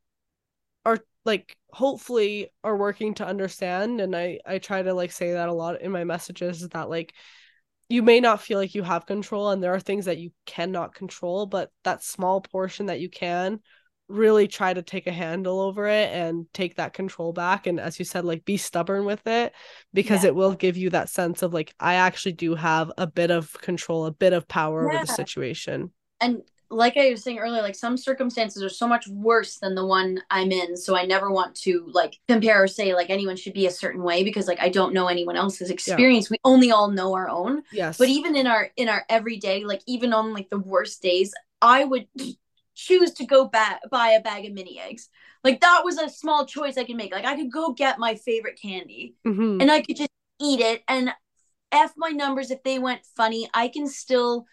[1.25, 5.53] like hopefully are working to understand and I I try to like say that a
[5.53, 7.13] lot in my messages is that like
[7.89, 10.95] you may not feel like you have control and there are things that you cannot
[10.95, 13.59] control, but that small portion that you can
[14.07, 17.97] really try to take a handle over it and take that control back and as
[17.97, 19.53] you said like be stubborn with it
[19.93, 20.29] because Yeah.
[20.29, 23.51] it will give you that sense of like I actually do have a bit of
[23.61, 25.91] control, a bit of power over the situation.
[26.19, 26.41] and
[26.73, 30.21] like I was saying earlier, like some circumstances are so much worse than the one
[30.29, 30.75] I'm in.
[30.75, 34.03] So I never want to like compare or say like anyone should be a certain
[34.03, 36.29] way because like I don't know anyone else's experience.
[36.29, 37.63] We only all know our own.
[37.71, 37.97] Yes.
[37.97, 41.83] But even in our in our everyday, like even on like the worst days, I
[41.85, 42.07] would
[42.75, 45.09] choose to go back buy a bag of mini eggs.
[45.43, 47.11] Like that was a small choice I could make.
[47.11, 49.61] Like I could go get my favorite candy Mhm.
[49.61, 50.09] and I could just
[50.41, 51.13] eat it and
[51.71, 53.49] f my numbers if they went funny.
[53.53, 54.45] I can still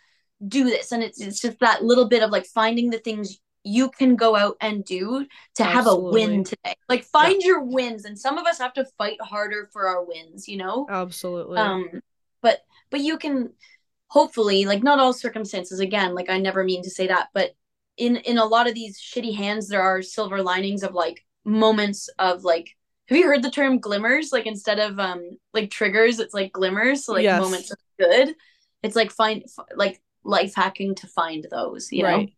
[0.47, 3.91] do this, and it's it's just that little bit of like finding the things you
[3.91, 6.75] can go out and do to have a win today.
[6.89, 10.49] Like find your wins, and some of us have to fight harder for our wins.
[10.49, 11.59] You know Absolutely.
[11.59, 12.01] um
[12.43, 12.61] but
[12.91, 13.51] but you can
[14.09, 17.53] hopefully like not all circumstances again like i never mean to say that but
[17.97, 22.09] in in a lot of these shitty hands there are silver linings of like moments
[22.19, 22.77] of like
[23.09, 25.23] have you heard the term glimmers like instead of um
[25.55, 27.41] like triggers it's like glimmers so like Yes.
[27.41, 28.35] moments of good
[28.83, 32.33] it's like find f- like life hacking to find those you know right.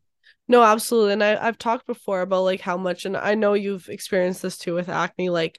[0.49, 1.15] No, absolutely.
[1.15, 4.59] And I, I've talked before about like how much, and I know you've experienced this
[4.59, 5.59] too with acne, like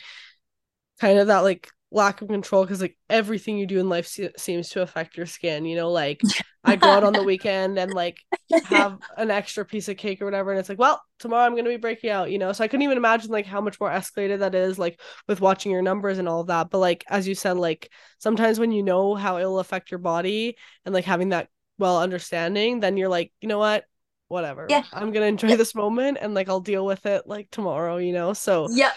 [1.00, 4.32] kind of that like lack of control because like everything you do in life se-
[4.38, 6.26] seems to affect your skin, you know, like
[6.64, 8.18] I go out on the weekend and like
[8.62, 11.70] have an extra piece of cake or whatever, and it's like, well, tomorrow I'm gonna
[11.70, 12.52] be breaking out, you know.
[12.54, 15.72] So I couldn't even imagine like how much more escalated that is, like with watching
[15.72, 16.70] your numbers and all of that.
[16.70, 20.56] But like as you said, like sometimes when you know how it'll affect your body
[20.86, 21.50] and like having that
[21.84, 23.86] well understanding, then you're like, you know what,
[24.30, 24.66] whatever.
[24.70, 24.84] Yeah.
[24.94, 25.58] I'm gonna enjoy Yeah.
[25.58, 28.34] this moment and like I'll deal with it like tomorrow, you know.
[28.34, 28.94] So yeah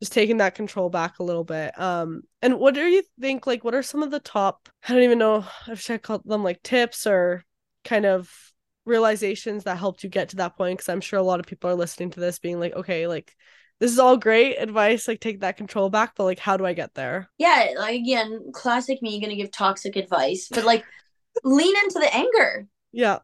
[0.00, 1.78] just taking that control back a little bit.
[1.78, 3.46] Um, and what do you think?
[3.46, 4.68] Like, what are some of the top?
[4.88, 7.44] I don't even know if I call them like tips or
[7.84, 8.32] kind of
[8.86, 10.78] realizations that helped you get to that point.
[10.78, 13.36] Because I'm sure a lot of people are listening to this, being like, okay, like
[13.78, 15.06] this is all great advice.
[15.06, 17.28] Like, take that control back, but like, how do I get there?
[17.38, 20.84] yeah like again classic me gonna give toxic advice but like
[21.44, 23.20] lean into the anger Yeah,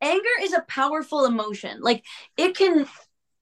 [0.00, 2.04] anger is a powerful emotion like
[2.36, 2.86] it can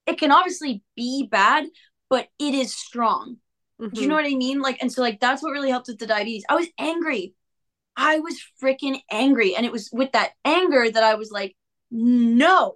[0.05, 1.65] it can obviously be bad
[2.09, 3.37] but it is strong
[3.93, 4.23] Do you know Mhm.
[4.23, 4.61] what I mean?
[4.61, 6.45] Like, and so like that's what really helped with the diabetes.
[6.49, 7.35] I was angry.
[7.97, 9.55] I was freaking angry.
[9.55, 11.55] And it was with that anger that I was like,
[11.91, 12.75] no,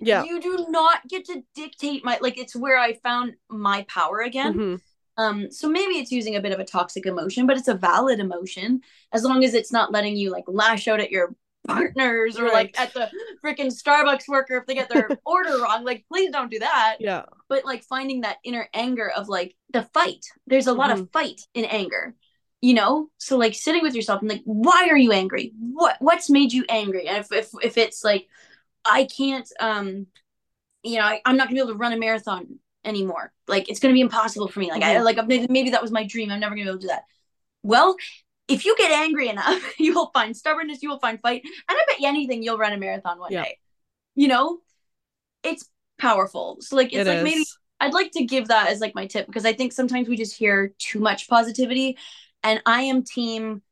[0.00, 0.24] Yeah.
[0.24, 4.54] you do not get to dictate my like it's where I found my power again.
[4.54, 4.80] Mhm.
[5.18, 8.20] Um, so maybe it's using a bit of a toxic emotion, but it's a valid
[8.20, 8.80] emotion
[9.12, 11.34] as long as it's not letting you like lash out at your
[11.66, 13.10] partners or like at the
[13.44, 15.84] freaking Starbucks worker if they get their order wrong.
[15.84, 16.96] Like, please don't do that.
[17.00, 17.24] Yeah.
[17.48, 20.24] But like finding that inner anger of like the fight.
[20.46, 21.02] There's a lot Mm-hmm.
[21.02, 22.14] of fight in anger,
[22.60, 23.10] you know.
[23.18, 25.52] So like sitting with yourself and like, why are you angry?
[25.58, 27.08] What what's made you angry?
[27.08, 28.28] And if if if it's like,
[28.84, 30.06] I can't, um,
[30.82, 33.32] you know, I, I'm not gonna be able to run a marathon anymore.
[33.46, 34.70] Like it's gonna be impossible for me.
[34.70, 35.04] Like I Mhm.
[35.04, 36.30] like maybe, that was my dream.
[36.30, 37.04] I'm never gonna be able to do that.
[37.62, 37.96] Well,
[38.48, 41.84] if you get angry enough, you will find stubbornness, you will find fight, and I
[41.88, 43.44] bet you anything you'll run a marathon one Yeah.
[43.44, 43.58] day.
[44.14, 44.58] You know,
[45.42, 45.68] it's
[45.98, 46.58] powerful.
[46.60, 47.44] So like it's It like maybe.
[47.80, 50.36] I'd like to give that as like my tip because I think sometimes we just
[50.36, 51.96] hear too much positivity,
[52.42, 53.62] and I am team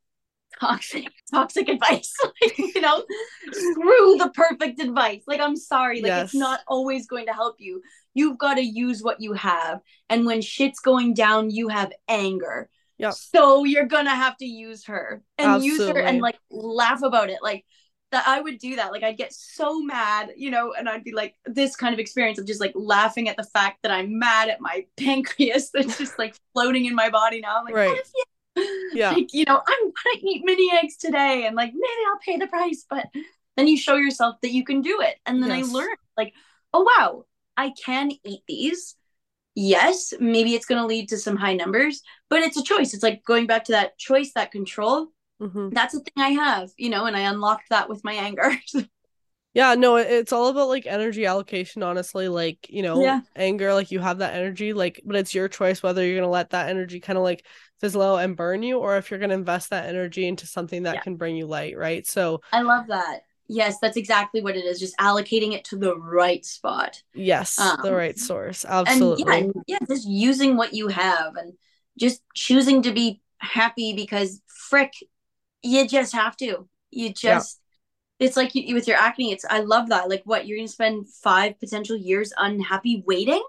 [0.61, 2.13] toxic toxic advice.
[2.43, 3.05] like, you know,
[3.53, 5.23] screw the perfect advice.
[5.27, 6.25] Like I'm sorry, like Yes.
[6.27, 7.83] it's not always going to help you.
[8.15, 12.69] You've got to use what you have, and when shit's going down, you have anger.
[12.99, 13.13] Yep.
[13.13, 17.41] So you're gonna have to use her and use her and like laugh about it.
[17.43, 17.65] Like
[18.13, 18.91] that I would do that.
[18.93, 22.39] Like I'd get so mad, you know, and I'd be like this kind of experience
[22.39, 26.19] of just like laughing at the fact that I'm mad at my pancreas that's just
[26.19, 27.59] like floating in my body now.
[27.59, 27.89] I'm like, Right.
[27.89, 28.25] what if you
[28.93, 29.11] Yeah.
[29.11, 32.47] like, you know, I'm gonna eat mini eggs today and like maybe I'll pay the
[32.47, 33.07] price, but
[33.57, 35.17] then you show yourself that you can do it.
[35.27, 35.69] And then Yes.
[35.69, 36.33] I learned like,
[36.73, 37.25] oh wow,
[37.57, 38.97] I can eat these.
[39.55, 42.95] Yes, maybe it's gonna lead to some high numbers, but it's a choice.
[42.95, 45.09] It's like going back to that choice, that control.
[45.41, 45.71] Mhm.
[45.73, 48.53] That's the thing I have, you know, and I unlocked that with my anger.
[49.55, 52.29] Yeah, no, it's all about like energy allocation, honestly.
[52.29, 53.21] Like, you know, Yeah.
[53.35, 56.51] anger, like you have that energy, like, but it's your choice whether you're gonna let
[56.51, 57.47] that energy kind of like
[57.81, 60.97] fizzle out and burn you, or if you're gonna invest that energy into something that
[60.97, 61.01] Yeah.
[61.03, 62.07] can bring you light, right?
[62.07, 63.23] So, I love that.
[63.49, 64.81] Yes, that's exactly what it is.
[64.81, 67.03] Just allocating it to the right spot.
[67.15, 68.65] yes, the Um, right source.
[68.65, 69.25] and Absolutely.
[69.27, 71.53] yeah, and yeah, just using what you have and
[71.99, 74.93] just choosing to be happy because frick,
[75.63, 76.69] you just have to.
[76.91, 77.61] You just,
[78.19, 79.33] it's like you, with your acne.
[79.33, 80.09] It's I love that.
[80.09, 83.43] Like, what you're gonna spend five potential years unhappy waiting?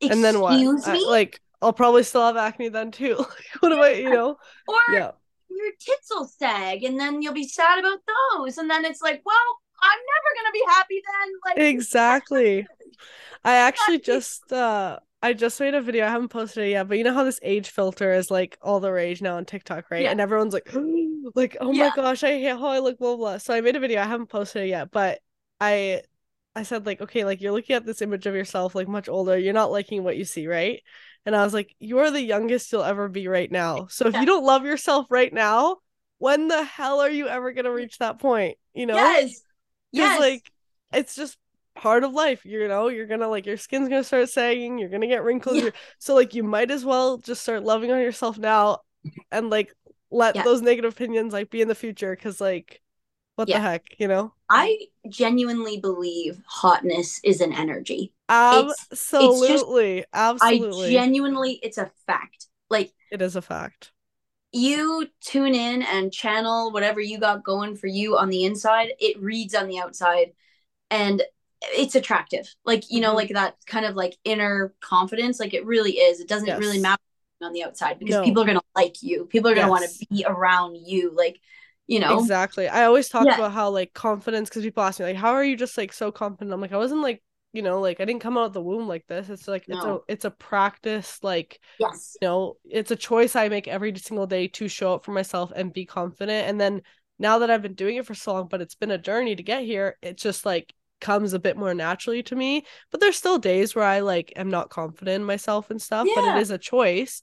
[0.00, 0.54] and then what?
[0.54, 3.16] Excuse I- like, I'll probably still have acne then too.
[3.62, 4.36] Like, what I, you know?
[4.68, 5.12] or Yeah.
[5.50, 8.00] your tits will sag, and then you'll be sad about
[8.34, 11.32] those, and then it's like, well, I'm never gonna be happy then.
[11.46, 12.66] Like, Exactly.
[13.44, 16.06] I actually just uh I just made a video.
[16.06, 18.80] I haven't posted it yet, but you know how this age filter is like all
[18.80, 20.02] the rage now on TikTok, right?
[20.02, 20.10] Yeah.
[20.10, 20.68] And everyone's like,
[21.34, 21.84] like, oh Yeah.
[21.84, 23.38] my gosh, I hate how I look, blah blah.
[23.38, 24.00] So I made a video.
[24.00, 25.20] I haven't posted it yet, but
[25.60, 26.02] I
[26.56, 29.38] I said like, okay, like you're looking at this image of yourself like much older.
[29.38, 30.82] You're not liking what you see, right?
[31.24, 33.86] And I was like, you are the youngest you'll ever be right now.
[33.88, 34.20] So if Yeah.
[34.20, 35.76] you don't love yourself right now,
[36.18, 38.58] when the hell are you ever gonna reach that point?
[38.74, 38.96] You know?
[38.96, 39.42] yes,
[39.92, 40.50] yes, like
[40.92, 41.38] it's just
[41.74, 45.06] part of life, you know, you're gonna like your skin's gonna start sagging, you're gonna
[45.06, 45.62] get wrinkles.
[45.62, 45.70] Yeah.
[45.98, 48.78] So like you might as well just start loving on yourself now
[49.30, 49.72] and like
[50.10, 50.42] let Yeah.
[50.42, 52.80] those negative opinions like be in the future because like
[53.36, 54.34] what the heck, you know?
[54.52, 54.78] I
[55.08, 58.12] genuinely believe hotness is an energy.
[58.28, 60.04] Absolutely.
[60.12, 60.86] Absolutely.
[60.86, 62.46] I genuinely, it's a fact.
[62.70, 63.92] Like it is a fact.
[64.52, 69.20] you tune in and channel whatever you got going for you on the inside, it
[69.20, 70.32] reads on the outside
[70.90, 71.22] and
[71.62, 72.54] it's attractive.
[72.64, 73.16] Like, you know, Mhm.
[73.16, 75.40] like that kind of like inner confidence.
[75.40, 76.20] Like it really is.
[76.20, 77.02] It doesn't really matter
[77.40, 78.24] on the outside because No.
[78.24, 79.26] people are going to like you.
[79.26, 81.12] People are going to want to be around you.
[81.14, 81.40] Like,
[81.92, 82.68] you know, Exactly.
[82.68, 83.34] I always talk Yeah.
[83.34, 86.10] about how like confidence because people ask me like how are you just like so
[86.12, 86.52] confident?
[86.52, 87.22] I'm like I wasn't like
[87.52, 89.28] you know like I didn't come out of the womb like this.
[89.28, 92.18] It's like it's a it's a practice like yes.
[92.20, 95.52] you know it's a choice I make every single day to show up for myself
[95.54, 96.48] and be confident.
[96.48, 96.82] And then
[97.18, 99.42] now that I've been doing it for so long, but it's been a journey to
[99.42, 102.64] get here, it's just like comes a bit more naturally to me.
[102.90, 106.24] But there's still days where I like am not confident in myself and stuff, but
[106.24, 107.20] it is a choice.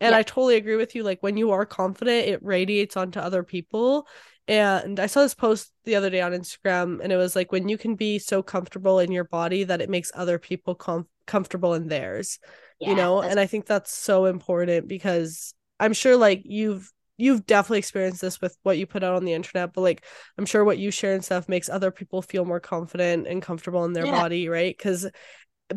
[0.00, 0.18] And Yeah.
[0.18, 1.02] I totally agree with you.
[1.02, 4.06] Like when you are confident, it radiates onto other people.
[4.46, 7.68] And I saw this post the other day on Instagram, and it was like when
[7.68, 11.74] you can be so comfortable in your body that it makes other people com- comfortable
[11.74, 12.38] in theirs
[12.80, 17.78] you know and i think that's so important because i'm sure like you've you've definitely
[17.78, 20.04] experienced this with what you put out on the internet but like
[20.38, 23.84] i'm sure what you share and stuff makes other people feel more confident and comfortable
[23.84, 24.12] in their Yeah.
[24.12, 25.08] body right because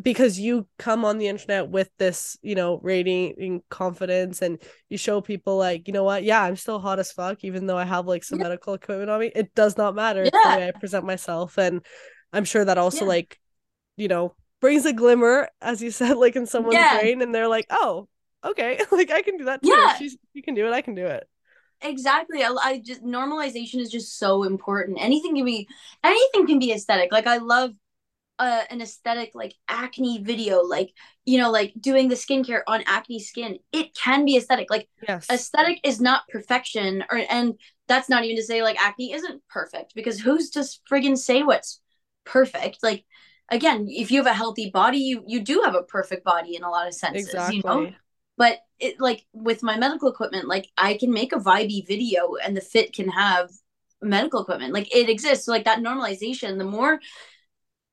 [0.02, 5.22] because you come on the internet with this you know radiating confidence and you show
[5.22, 8.06] people like you know what yeah i'm still hot as fuck even though i have
[8.06, 8.44] like some Yeah.
[8.44, 11.86] medical equipment on me it does not matter it's the way i present myself and
[12.34, 13.10] i'm sure that also Yeah.
[13.10, 13.40] like
[13.96, 16.98] you know brings a glimmer as you said like in someone's Yeah.
[16.98, 18.08] brain and they're like oh
[18.46, 19.88] okay, like I can do that too.
[19.88, 19.96] Yeah.
[19.98, 21.28] She's you can do it, I can do it.
[21.82, 25.68] exactly I, I just normalization is just so important anything can be
[26.04, 27.72] anything can be aesthetic like i love
[28.40, 30.92] uh, an aesthetic like acne video like
[31.26, 35.28] you know like doing the skincare on acne skin it can be aesthetic like Yes.
[35.32, 37.56] aesthetic is not perfection or and
[37.88, 41.82] that's not even to say like acne isn't perfect because who's to friggin say what's
[42.26, 43.06] perfect like
[43.50, 46.64] again if you have a healthy body you you do have a perfect body in
[46.64, 47.56] a lot of senses exactly.
[47.58, 47.92] you know
[48.38, 52.56] but it like with my medical equipment like i can make a vibey video and
[52.56, 53.50] the fit can have
[54.06, 54.74] medical equipment.
[54.74, 55.46] Like it exists.
[55.46, 57.00] So like that normalization the more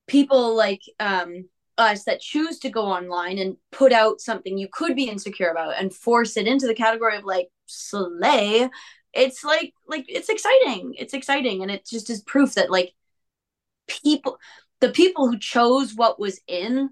[0.06, 4.94] people like um us that choose to go online and put out something you could
[4.94, 8.68] be insecure about and force it into the category of like slay
[9.14, 10.94] it's like like it's exciting.
[10.98, 11.62] It's exciting.
[11.62, 12.94] And it just is proof that like
[13.86, 14.38] people
[14.80, 16.90] the people who chose what was in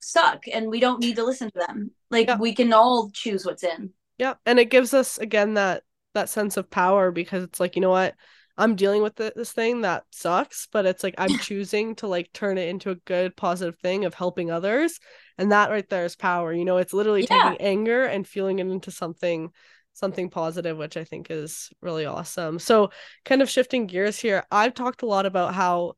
[0.00, 2.36] suck and we don't need to listen to them like Yeah.
[2.38, 5.82] we can all choose what's in Yeah, and it gives us again that
[6.14, 8.14] that sense of power because it's like, you know what?
[8.58, 12.32] I'm dealing with th- this thing that sucks, but it's like I'm choosing to like
[12.32, 14.98] turn it into a good positive thing of helping others,
[15.36, 16.52] and that right there is power.
[16.52, 17.54] You know, it's literally Yeah.
[17.54, 19.50] taking anger and feeling it into something
[19.92, 22.58] something positive, which I think is really awesome.
[22.58, 22.90] So,
[23.24, 25.94] kind of shifting gears here, I've talked a lot about how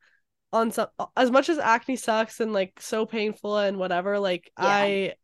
[0.53, 4.73] on some as much as acne sucks and like so painful and whatever, like Yeah.
[4.75, 5.15] I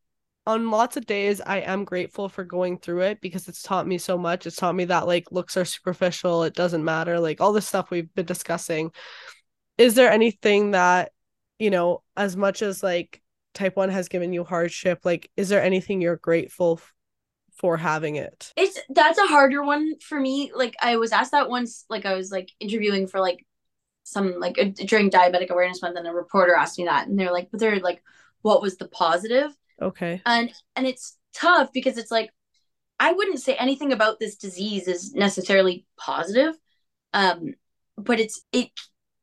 [0.46, 3.98] on lots of days I am grateful for going through it because it's taught me
[3.98, 4.46] so much.
[4.46, 7.90] It's taught me that like looks are superficial, it doesn't matter, like all this stuff
[7.90, 8.92] we've been discussing.
[9.78, 11.12] Is there anything that,
[11.58, 13.22] you know, as much as like
[13.54, 16.92] type 1 has given you hardship, like is there anything you're grateful f-
[17.56, 18.52] for having it?
[18.56, 22.14] it's that's a harder one for me like i was asked that once like i
[22.14, 23.46] was like interviewing for like
[24.02, 27.48] some like during diabetic awareness month and a reporter asked me that and they're like
[27.50, 28.02] but they're like
[28.42, 30.22] what was the positive Okay.
[30.26, 32.30] and and it's tough because it's like
[33.00, 36.54] i wouldn't say anything about this disease is necessarily positive
[37.12, 37.54] um
[37.96, 38.68] but it's it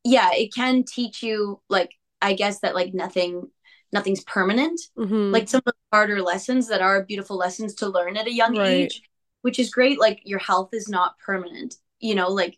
[0.03, 1.91] yeah it can teach you like
[2.21, 3.49] i guess that like nothing
[3.93, 5.31] nothing's permanent Mhm.
[5.31, 8.57] like some of the harder lessons that are beautiful lessons to learn at a young
[8.57, 8.67] Right.
[8.91, 9.01] age
[9.41, 12.57] which is great like your health is not permanent you know like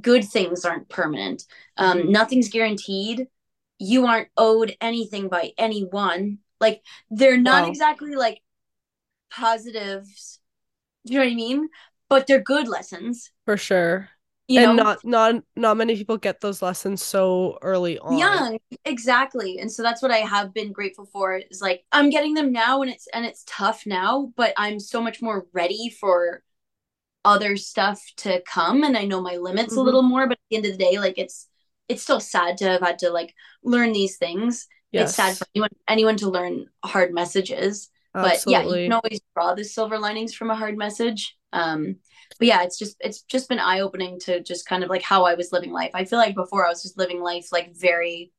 [0.00, 1.44] good things aren't permanent
[1.76, 2.08] um Mhm.
[2.10, 3.26] nothing's guaranteed
[3.78, 7.68] you aren't owed anything by anyone like they're not Wow.
[7.68, 8.40] exactly like
[9.30, 10.40] positives
[11.06, 11.68] do you know what i mean
[12.08, 14.08] but they're good lessons for sure.
[14.48, 18.16] you and know not not not many people get those lessons so early on.
[18.16, 22.32] young exactly and so that's what i have been grateful for is like i'm getting
[22.34, 26.42] them now and it's and it's tough now but i'm so much more ready for
[27.24, 29.78] other stuff to come and i know my limits Mhm.
[29.78, 31.48] a little more but at the end of the day like it's
[31.88, 33.34] it's still sad to have had to like
[33.64, 35.10] learn these things Yes.
[35.10, 39.54] it's sad for anyone anyone to learn hard messages but yeah you can always draw
[39.54, 41.96] the silver linings from a hard message um
[42.38, 45.34] but yeah it's just it's just been eye-opening to just kind of like how i
[45.34, 48.32] was living life i feel like before i was just living life like very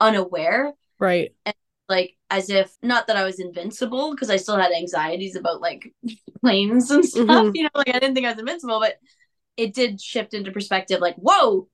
[0.00, 1.34] unaware Right.
[1.44, 1.54] and
[1.88, 5.92] like as if not that i was invincible because i still had anxieties about like
[6.40, 7.54] planes and stuff Mhm.
[7.54, 8.94] you know like i didn't think i was invincible but
[9.56, 11.68] it did shift into perspective like whoa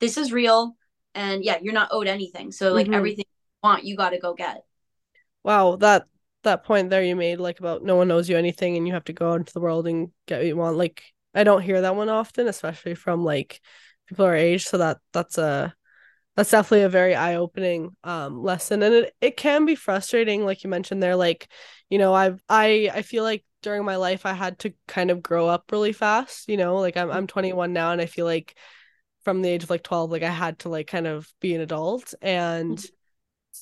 [0.00, 0.76] this is real
[1.14, 2.94] and yeah you're not owed anything so like Mhm.
[2.94, 3.24] everything
[3.62, 4.64] want you got to go get
[5.44, 6.04] Wow, that
[6.44, 9.04] that point there you made like about no one knows you anything and you have
[9.04, 10.76] to go out into the world and get what you want.
[10.76, 11.02] Like
[11.34, 13.60] I don't hear that one often, especially from like
[14.06, 14.66] people our age.
[14.66, 15.74] So that that's a
[16.36, 18.82] that's definitely a very eye-opening um lesson.
[18.82, 21.48] And it, it can be frustrating, like you mentioned there, like,
[21.90, 25.22] you know, I've I I feel like during my life I had to kind of
[25.22, 28.56] grow up really fast, you know, like I'm I'm 21 now and I feel like
[29.24, 31.60] from the age of like 12, like I had to like kind of be an
[31.60, 32.84] adult and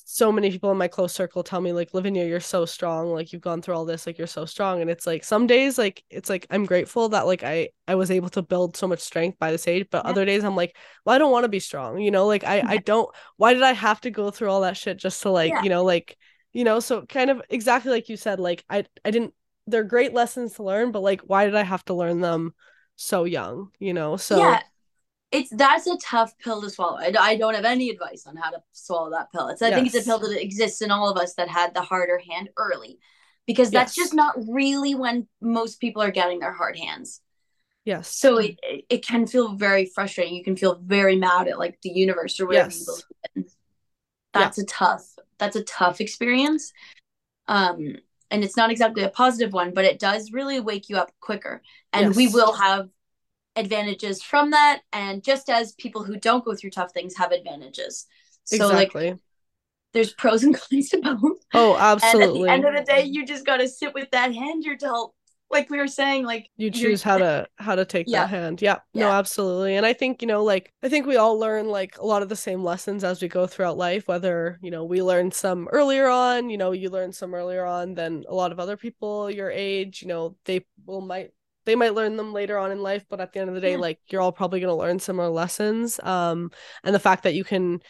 [0.05, 3.31] so many people in my close circle tell me like Lavinia you're so strong like
[3.33, 6.03] you've gone through all this like you're so strong and it's like some days like
[6.09, 9.39] it's like I'm grateful that like I I was able to build so much strength
[9.39, 10.11] by this age but Yeah.
[10.11, 10.75] other days I'm like
[11.05, 13.63] well I don't want to be strong you know like I I don't why did
[13.63, 15.63] I have to go through all that shit just to like Yeah.
[15.63, 16.17] you know like
[16.53, 19.33] you know so kind of exactly like you said like I I didn't
[19.67, 22.53] they're great lessons to learn but like why did I have to learn them
[22.95, 24.59] so young you know so yeah
[25.31, 26.97] it's that's a tough pill to swallow.
[26.97, 29.49] I, I don't have any advice on how to swallow that pill.
[29.49, 31.81] It's i think it's a pill that exists in all of us that had the
[31.81, 32.99] harder hand early
[33.45, 34.05] because that's Yes.
[34.05, 37.21] just not really when most people are getting their hard hands.
[37.85, 38.09] Yes.
[38.13, 38.57] So it,
[38.89, 40.35] it- can feel very frustrating.
[40.35, 42.85] You can feel very mad at like the universe or whatever you Yes.
[42.85, 43.03] believe
[43.35, 43.45] in.
[44.33, 45.05] That's a tough
[45.37, 46.71] that's a tough experience.
[47.47, 47.95] Um
[48.29, 51.61] and it's not exactly a positive one but it does really wake you up quicker.
[51.93, 52.89] And we will have
[53.57, 58.05] advantages from that and just as people who don't go through tough things have advantages
[58.45, 59.19] so like exactly
[59.93, 61.39] there's pros and cons to both.
[61.53, 62.49] Oh, absolutely.
[62.53, 64.63] And at the end of the day, you just got to sit with that hand
[64.63, 65.13] you're dealt.
[65.49, 68.23] Like we were saying, like you choose how to how to take Yeah.
[68.23, 68.61] that hand.
[68.61, 69.75] Yeah, no, absolutely.
[69.77, 72.27] And I think you know, like I think we all learn like a lot of
[72.27, 74.09] the same lessons as we go throughout life.
[74.09, 77.93] Whether you know we learn some earlier on, you know, you learn some earlier on
[77.95, 80.01] than a lot of other people your age.
[80.01, 81.31] You know, they will might
[81.67, 83.73] they might learn them later on in life, but at the end of the day,
[83.73, 83.77] Yeah.
[83.77, 85.99] like you're all probably going to learn similar lessons.
[86.01, 86.49] Um,
[86.83, 87.81] and the fact that you can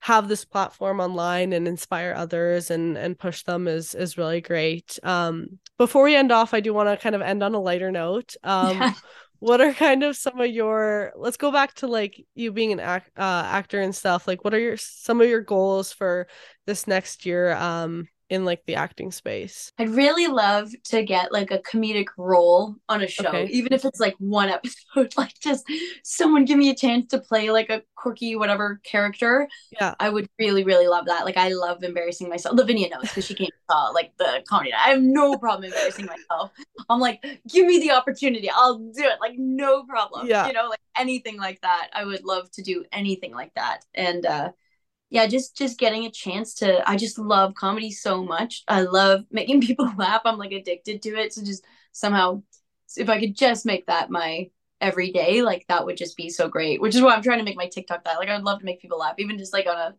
[0.00, 4.98] have this platform online and inspire others and and push them is is really great.
[5.02, 7.90] Um, before we end off, I do want to kind of end on a lighter
[7.90, 8.36] note.
[8.44, 8.94] Um, Yeah.
[9.40, 12.80] what are kind of some of your let's go back to like you being an
[12.80, 14.28] act, uh, actor and stuff.
[14.28, 16.28] Like, what are your some of your goals for
[16.66, 17.52] this next year?
[17.54, 19.72] Um, in like the acting space.
[19.78, 23.46] I'd really love to get like a comedic role on a show, Okay.
[23.46, 25.14] even if it's like one episode.
[25.16, 25.64] Like just
[26.02, 29.48] someone give me a chance to play like a quirky whatever character.
[29.72, 29.94] Yeah.
[29.98, 31.24] I would really, really love that.
[31.24, 32.56] Like I love embarrassing myself.
[32.56, 34.72] Lavinia knows because she came to uh, like the comedy.
[34.74, 36.52] I have no problem embarrassing myself.
[36.90, 38.50] I'm like, give me the opportunity.
[38.50, 39.18] I'll do it.
[39.20, 40.26] Like no problem.
[40.26, 40.46] Yeah.
[40.46, 41.88] You know, like anything like that.
[41.94, 43.84] I would love to do anything like that.
[43.94, 44.52] And uh
[45.10, 48.64] yeah, just just getting a chance to I just love comedy so much.
[48.68, 50.22] I love making people laugh.
[50.24, 51.32] I'm like addicted to it.
[51.32, 52.42] So just somehow
[52.96, 54.50] if I could just make that my
[54.80, 56.80] every day, like that would just be so great.
[56.80, 58.18] Which is why I'm trying to make my TikTok that.
[58.18, 59.94] Like I'd love to make people laugh, even just like on a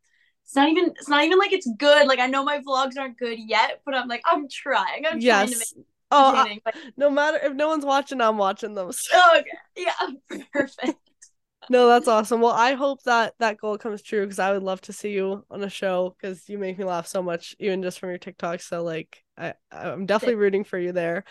[0.45, 2.07] it's not even it's not even like it's good.
[2.07, 5.05] Like I know my vlogs aren't good yet, but I'm like I'm trying.
[5.05, 5.73] I'm trying to make Yes.
[6.11, 8.91] Oh, I- no matter if no one's watching, I'm watching them.
[8.91, 9.51] So- oh, okay.
[9.77, 11.08] Yeah, perfect.
[11.69, 12.41] No, that's awesome.
[12.41, 15.45] Well, I hope that that goal comes true because I would love to see you
[15.51, 18.61] on a show because you make me laugh so much, even just from your TikTok.
[18.61, 21.25] So, like, I I'm definitely rooting for you there.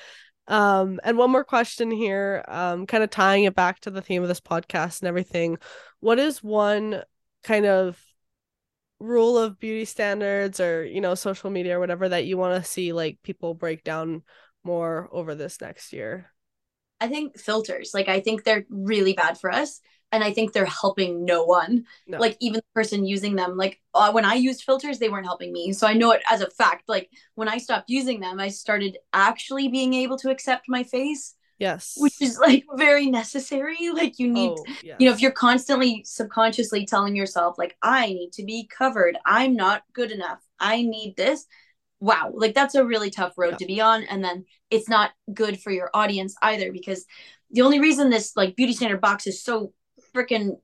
[0.47, 4.23] Um, and one more question here, um, kind of tying it back to the theme
[4.23, 5.59] of this podcast and everything.
[6.01, 7.03] What is one
[7.43, 8.01] kind of
[9.01, 12.69] rule of beauty standards or you know social media or whatever that you want to
[12.69, 14.23] see like people break down
[14.65, 16.31] more over this next year?
[17.01, 19.81] I think filters, like I think they're really bad for us.
[20.11, 21.85] And I think they're helping no one.
[22.07, 22.19] No.
[22.19, 25.53] Like even the person using them, like uh, when I used filters, they weren't helping
[25.53, 25.73] me.
[25.73, 26.85] So I know it as a fact.
[26.89, 31.35] Like when I stopped using them, I started actually being able to accept my face,
[31.59, 31.95] Yes.
[31.99, 33.77] which is like very necessary.
[33.93, 34.97] Like you need, oh, yes.
[34.99, 39.57] you know, if you're constantly subconsciously telling yourself, like, I need to be covered, I'm
[39.57, 41.45] not good enough, I need this.
[42.01, 43.57] Wow, like that's a really tough road Yeah.
[43.59, 44.05] to be on.
[44.05, 47.05] And then it's not good for your audience either because
[47.51, 49.73] the only reason this like beauty standard box is so
[50.19, 50.59] freaking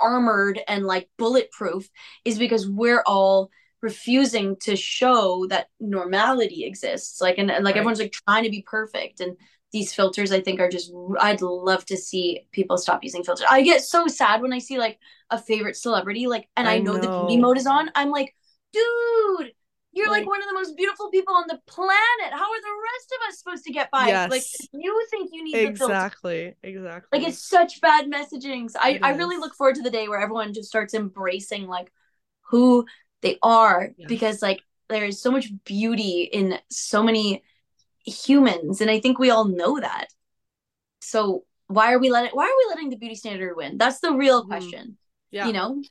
[0.00, 1.88] armored and like bulletproof
[2.24, 3.50] is because we're all
[3.82, 7.80] refusing to show that normality exists like and, and like Right.
[7.80, 9.36] everyone's like trying to be perfect and
[9.72, 13.62] these filters i think are just i'd love to see people stop using filters i
[13.62, 14.98] get so sad when i see like
[15.30, 17.26] a favorite celebrity like and i, I know, the know.
[17.26, 18.34] beauty mode is on i'm like
[18.72, 19.52] dude
[19.98, 22.76] you're like, Like- one of the most beautiful people on the planet how are the
[22.92, 24.56] rest of us supposed to get by like Yes.
[24.60, 28.70] if you think you need exactly exactly like it's such bad messaging.
[28.70, 31.66] So I, It I really look forward to the day where everyone just starts embracing
[31.66, 31.92] like
[32.50, 32.86] who
[33.20, 37.42] they are because like there is so much beauty in so many
[38.06, 40.06] humans and I think we all know that.
[41.00, 43.78] So why are we letting why are we letting the beauty standard win?
[43.78, 44.48] That's the real Mhm.
[44.48, 44.98] question.
[45.30, 45.82] yeah You know?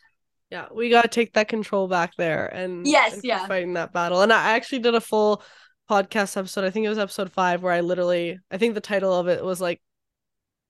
[0.50, 3.46] Yeah we got to take that control back there and Yes, and yeah.
[3.48, 4.22] fighting that battle.
[4.22, 5.44] And i actually did a full
[5.90, 9.14] podcast episode i think it was episode five where i literally i think the title
[9.14, 9.82] of it was like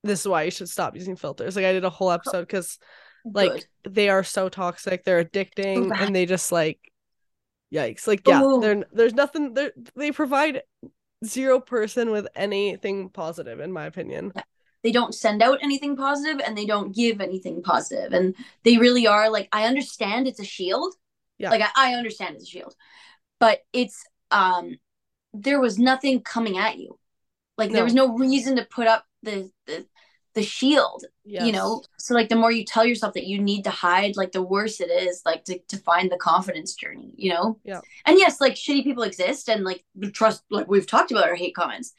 [0.03, 1.55] this is why you should stop using filters.
[1.55, 2.77] Like i did a whole episode because
[3.25, 3.93] like Good.
[3.95, 6.79] they are so toxic they're addicting and they just like
[7.73, 8.07] yikes.
[8.07, 8.41] Like yeah
[8.93, 10.61] there's nothing they they provide
[11.25, 14.31] zero person with anything positive in my opinion
[14.83, 18.13] they don't send out anything positive and they don't give anything positive.
[18.13, 20.93] And they really are like i understand it's a shield.
[21.37, 21.51] Yeah.
[21.51, 22.75] like I, I understand it's a shield.
[23.39, 24.77] But it's um
[25.33, 26.97] there was nothing coming at you.
[27.57, 29.85] Like there was no reason to put up the the,
[30.35, 31.45] the shield yes.
[31.45, 31.81] you know?
[31.97, 34.79] So like the more you tell yourself that you need to hide like the worse
[34.79, 37.59] it is like to, to find the confidence journey you know?
[37.63, 37.81] Yeah.
[38.05, 41.55] and yes like shitty people exist and like trust like we've talked about our hate
[41.55, 41.93] comments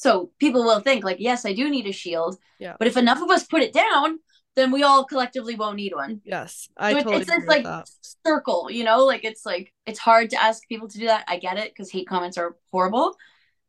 [0.00, 2.76] so people will think like yes i do need a shield Yeah.
[2.78, 4.18] but if enough of us put it down
[4.56, 7.64] then we all collectively won't need one yes i so it- totally it's this like
[7.64, 7.88] that.
[8.26, 11.36] circle you know like it's like it's hard to ask people to do that i
[11.38, 13.14] get it because hate comments are horrible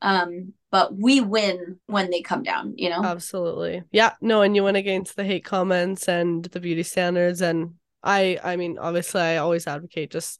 [0.02, 3.84] um but we win when they come down you know Absolutely.
[3.92, 7.74] Yeah, no, and you went against the hate comments and the beauty standards and
[8.04, 10.40] I I mean, obviously I always advocate just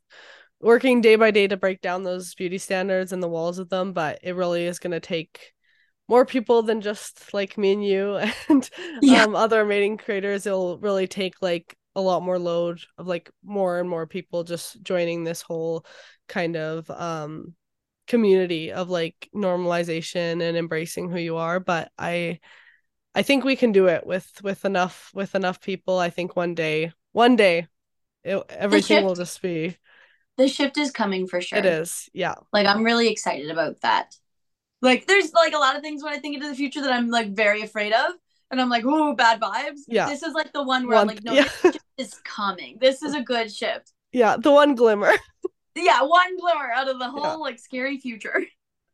[0.62, 3.92] working day by day to break down those beauty standards and the walls of them,
[3.92, 5.52] but it really is going to take
[6.10, 8.70] more people than just like me and you and
[9.02, 9.24] Yeah.
[9.24, 10.46] um other mating creators.
[10.46, 14.82] It'll really take like a lot more load of like more and more people just
[14.84, 15.86] joining this whole
[16.28, 17.54] kind of um
[18.08, 22.40] community of like normalization and embracing who you are but i
[23.14, 26.56] i think we can do it with with enough with enough people i think one
[26.56, 27.68] day one day
[28.24, 29.78] it, everything shift, will just be
[30.38, 34.16] the shift is coming for sure it is yeah like i'm really excited about that
[34.82, 37.10] like there's like a lot of things when i think into the future that i'm
[37.10, 38.12] like very afraid of
[38.52, 41.16] and i'm like oh bad vibes yeah this is like the one where one, i'm
[41.16, 41.50] like no yeah.
[41.64, 45.12] this is coming this is a good shift yeah the one glimmer
[45.84, 47.34] yeah, one glimmer out of the whole yeah.
[47.36, 48.44] like scary future.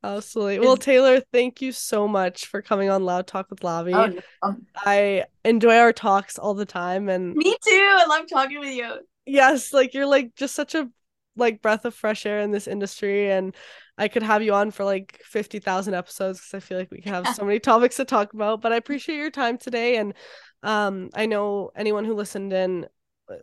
[0.04, 0.60] Absolutely.
[0.60, 3.96] Well, Taylor, thank you so much for coming on Loud Talk with Lavi.
[3.96, 4.58] Oh, no.
[4.78, 7.72] I enjoy our talks all the time and Me too.
[7.98, 9.00] I love talking with you.
[9.26, 10.88] Yes, like you're like just such a
[11.36, 13.56] like breath of fresh air in this industry and
[13.98, 17.28] I could have you on for like 50,000 episodes cuz I feel like we have
[17.36, 20.14] so many topics to talk about, but I appreciate your time today and
[20.64, 22.88] um I know anyone who listened in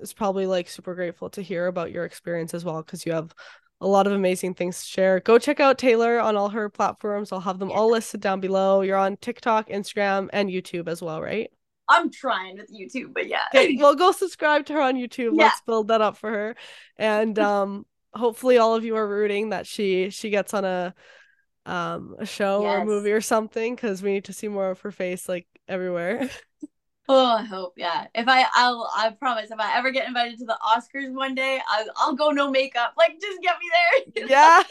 [0.01, 3.34] is probably like super grateful to hear about your experience as well because you have
[3.80, 5.20] a lot of amazing things to share.
[5.20, 7.32] Go check out Taylor on all her platforms.
[7.32, 7.76] I'll have them yeah.
[7.76, 8.82] all listed down below.
[8.82, 11.51] You're on TikTok, Instagram, and YouTube as well, right?
[11.89, 13.45] I'm trying with YouTube, but yeah.
[13.55, 15.33] okay, well, go subscribe to her on YouTube.
[15.35, 15.45] Yeah.
[15.45, 16.57] Let's build that up for her.
[16.97, 20.95] And um hopefully all of you are rooting that she she gets on a
[21.66, 22.78] um a show yes.
[22.78, 25.47] or a movie or something because we need to see more of her face like
[25.68, 26.28] everywhere.
[27.09, 28.07] Oh, I hope, yeah.
[28.14, 31.61] If I, I'll, I promise, if I ever get invited to the Oscars one day,
[31.68, 32.95] I, I'll go no makeup.
[32.97, 33.70] Like, just get me
[34.14, 34.28] there.
[34.28, 34.66] Yes,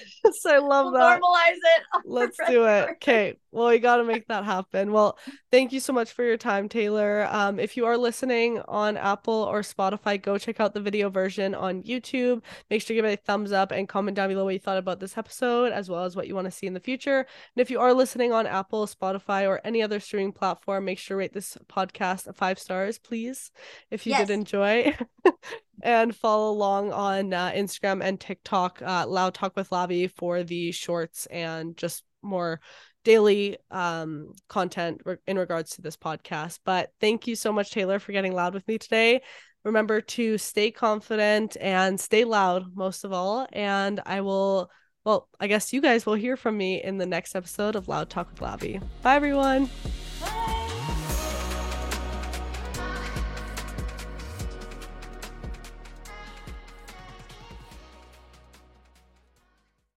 [0.46, 1.22] I love we'll that.
[1.22, 1.84] Normalize it.
[2.06, 2.90] Let's do it.
[2.92, 4.92] Okay, well, we got to make that happen.
[4.92, 5.18] Well,
[5.52, 7.28] thank you so much for your time, Taylor.
[7.30, 11.54] Um, if you are listening on Apple or Spotify, go check out the video version
[11.54, 12.42] on YouTube.
[12.70, 14.78] Make sure to give it a thumbs up and comment down below what you thought
[14.78, 17.20] about this episode, as well as what you want to see in the future.
[17.20, 21.16] And if you are listening on Apple, Spotify, or any other streaming platform, make sure
[21.16, 23.52] to rate this podcast five stars, please,
[23.90, 24.28] if you yes.
[24.28, 24.96] did enjoy.
[25.84, 30.72] and follow along on uh, Instagram and TikTok, uh, Loud Talk with Lavi for the
[30.72, 32.60] shorts and just more
[33.04, 36.60] daily um content in regards to this podcast.
[36.66, 39.22] But thank you so much, Taylor, for getting loud with me today.
[39.64, 43.48] Remember to stay confident and stay loud, most of all.
[43.54, 44.72] And I will,
[45.06, 48.10] well, I guess you guys will hear from me in the next episode of Loud
[48.10, 48.82] Talk with Lavi.
[49.04, 49.70] Bye, everyone.